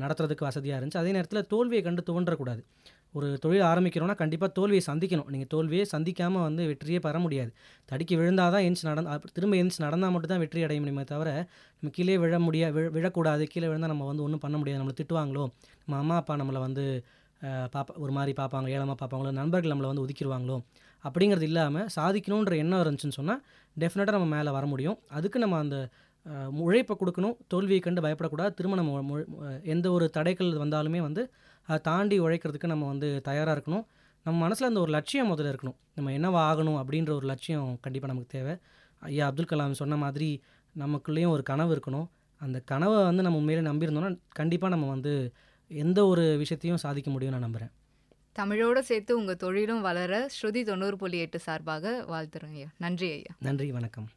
நடத்துறதுக்கு 0.03 0.49
வசதியாக 0.49 0.79
இருந்துச்சு. 0.81 1.03
அதே 1.03 1.11
நேரத்தில் 1.17 1.47
தோல்வியை 1.55 1.83
கண்டு 1.89 2.03
துவண்டக்கூடாது 2.11 2.63
ஒரு 3.19 3.29
தொழில் 3.43 3.65
ஆரம்பிக்கிறோன்னா 3.69 4.15
கண்டிப்பாக 4.23 4.51
தோல்வியை 4.57 4.83
சந்திக்கணும். 4.89 5.29
நீங்கள் 5.35 5.51
தோல்வியை 5.53 5.85
சந்திக்காமல் 5.93 6.45
வந்து 6.47 6.63
வெற்றியே 6.71 6.99
பெற 7.07 7.17
முடியாது. 7.27 7.51
தடுக்கி 7.91 8.15
விழுந்தால் 8.21 8.53
தான் 8.55 8.65
எந்திச்சு 8.67 8.89
நடந்து 8.89 9.31
திரும்ப 9.37 9.57
எந்திச்சு 9.61 9.83
நடந்தால் 9.85 10.13
மட்டும் 10.15 10.33
தான் 10.33 10.43
வெற்றி 10.43 10.65
அடைய 10.67 10.81
முடியுமே 10.83 11.05
தவிர 11.13 11.31
நம்ம 11.79 11.93
கீழே 11.99 12.17
விழ 12.25 12.39
முடியா 12.47 12.67
விழ 12.77 12.87
விழக்கூடாது. 12.97 13.45
கீழே 13.53 13.69
விழுந்தால் 13.71 13.93
நம்ம 13.95 14.09
வந்து 14.11 14.25
ஒன்றும் 14.27 14.43
பண்ண 14.45 14.57
முடியாது. 14.61 14.81
நம்மளை 14.83 14.97
திட்டுவாங்களோ? 15.01 15.47
நம்ம 15.85 15.99
அம்மா 16.03 16.19
அப்பா 16.23 16.37
நம்மளை 16.43 16.63
வந்து 16.67 16.85
பாப்பா 17.75 17.93
ஒரு 18.05 18.13
மாதிரி 18.19 18.33
பார்ப்பாங்க 18.41 18.69
ஏழமாக 18.77 18.97
பார்ப்பாங்களோ 19.01 19.33
நண்பர்கள் 19.41 19.73
நம்மளை 19.73 19.89
வந்து 19.91 20.05
ஒதுக்கிடுவாங்களோ 20.05 20.57
அப்படிங்கிறது 21.05 21.47
இல்லாமல் 21.51 21.89
சாதிக்கணுன்ற 21.97 22.55
எண்ணம் 22.63 22.83
இருந்துச்சுன்னு 22.85 23.19
சொன்னால் 23.19 23.43
டெஃபினட்டாக 23.77 24.17
நம்ம 24.17 24.29
மேலே 24.37 24.51
வர 24.57 24.65
முடியும். 24.73 24.97
அதுக்கு 25.19 25.39
நம்ம 25.45 25.59
அந்த 25.65 25.77
உழைப்பை 26.51 26.97
கொடுக்கணும் 26.97 27.37
தோல்வியை 27.49 27.81
கண்டு 27.81 28.01
பயப்படக்கூடாது. 28.01 28.55
திரும்ப 28.55 28.77
நம்ம 28.77 29.23
எந்த 29.63 29.91
ஒரு 29.91 30.11
தடைகள் 30.11 30.47
வந்தாலுமே 30.47 31.01
வந்து 31.01 31.33
அதை 31.63 31.81
தாண்டி 31.81 32.21
உழைக்கிறதுக்கு 32.21 32.67
நம்ம 32.67 32.87
வந்து 32.87 33.21
தயாராக 33.21 33.61
இருக்கணும். 33.61 33.85
நம்ம 34.25 34.39
மனசில் 34.41 34.69
அந்த 34.69 34.81
ஒரு 34.81 34.91
லட்சியம் 34.91 35.37
முதல்ல 35.37 35.55
இருக்கணும். 35.55 35.77
நம்ம 35.95 36.11
என்னவா 36.11 36.43
ஆகணும் 36.51 36.79
அப்படின்ற 36.83 37.11
ஒரு 37.11 37.27
லட்சியம் 37.27 37.79
கண்டிப்பாக 37.81 38.13
நமக்கு 38.15 38.39
தேவை. 38.39 38.57
ஐயா 38.99 39.27
அப்துல் 39.27 39.51
கலாம் 39.51 39.71
சொன்ன 39.71 39.97
மாதிரி 39.97 40.43
நமக்குள்ளேயும் 40.79 41.29
ஒரு 41.29 41.43
கனவு 41.43 41.75
இருக்கணும். 41.77 42.09
அந்த 42.37 42.61
கனவை 42.61 43.05
வந்து 43.05 43.23
நம்ம 43.23 43.39
உண்மையிலே 43.39 43.69
நம்பியிருந்தோம்னா 43.69 44.19
கண்டிப்பாக 44.29 44.75
நம்ம 44.75 44.89
வந்து 44.89 45.33
எந்த 45.69 46.07
ஒரு 46.07 46.37
விஷயத்தையும் 46.37 46.79
சாதிக்க 46.79 47.11
முடியும்னு 47.11 47.29
நான் 47.29 47.41
நம்புகிறேன் 47.41 47.73
தமிழோட 48.39 48.79
சேர்த்து 48.79 49.17
உங்கள் 49.17 49.37
தொழிலும் 49.37 49.81
வளர 49.81 50.27
ஸ்ருதி 50.27 50.65
தொண்ணூறு 50.65 50.97
புள்ளி 50.97 51.19
எட்டு 51.19 51.39
சார்பாக 51.39 52.05
வாழ்த்துறோம் 52.09 52.53
ஐயா. 52.53 52.67
நன்றி 52.79 53.11
ஐயா. 53.11 53.35
நன்றி 53.39 53.73
வணக்கம். 53.73 54.09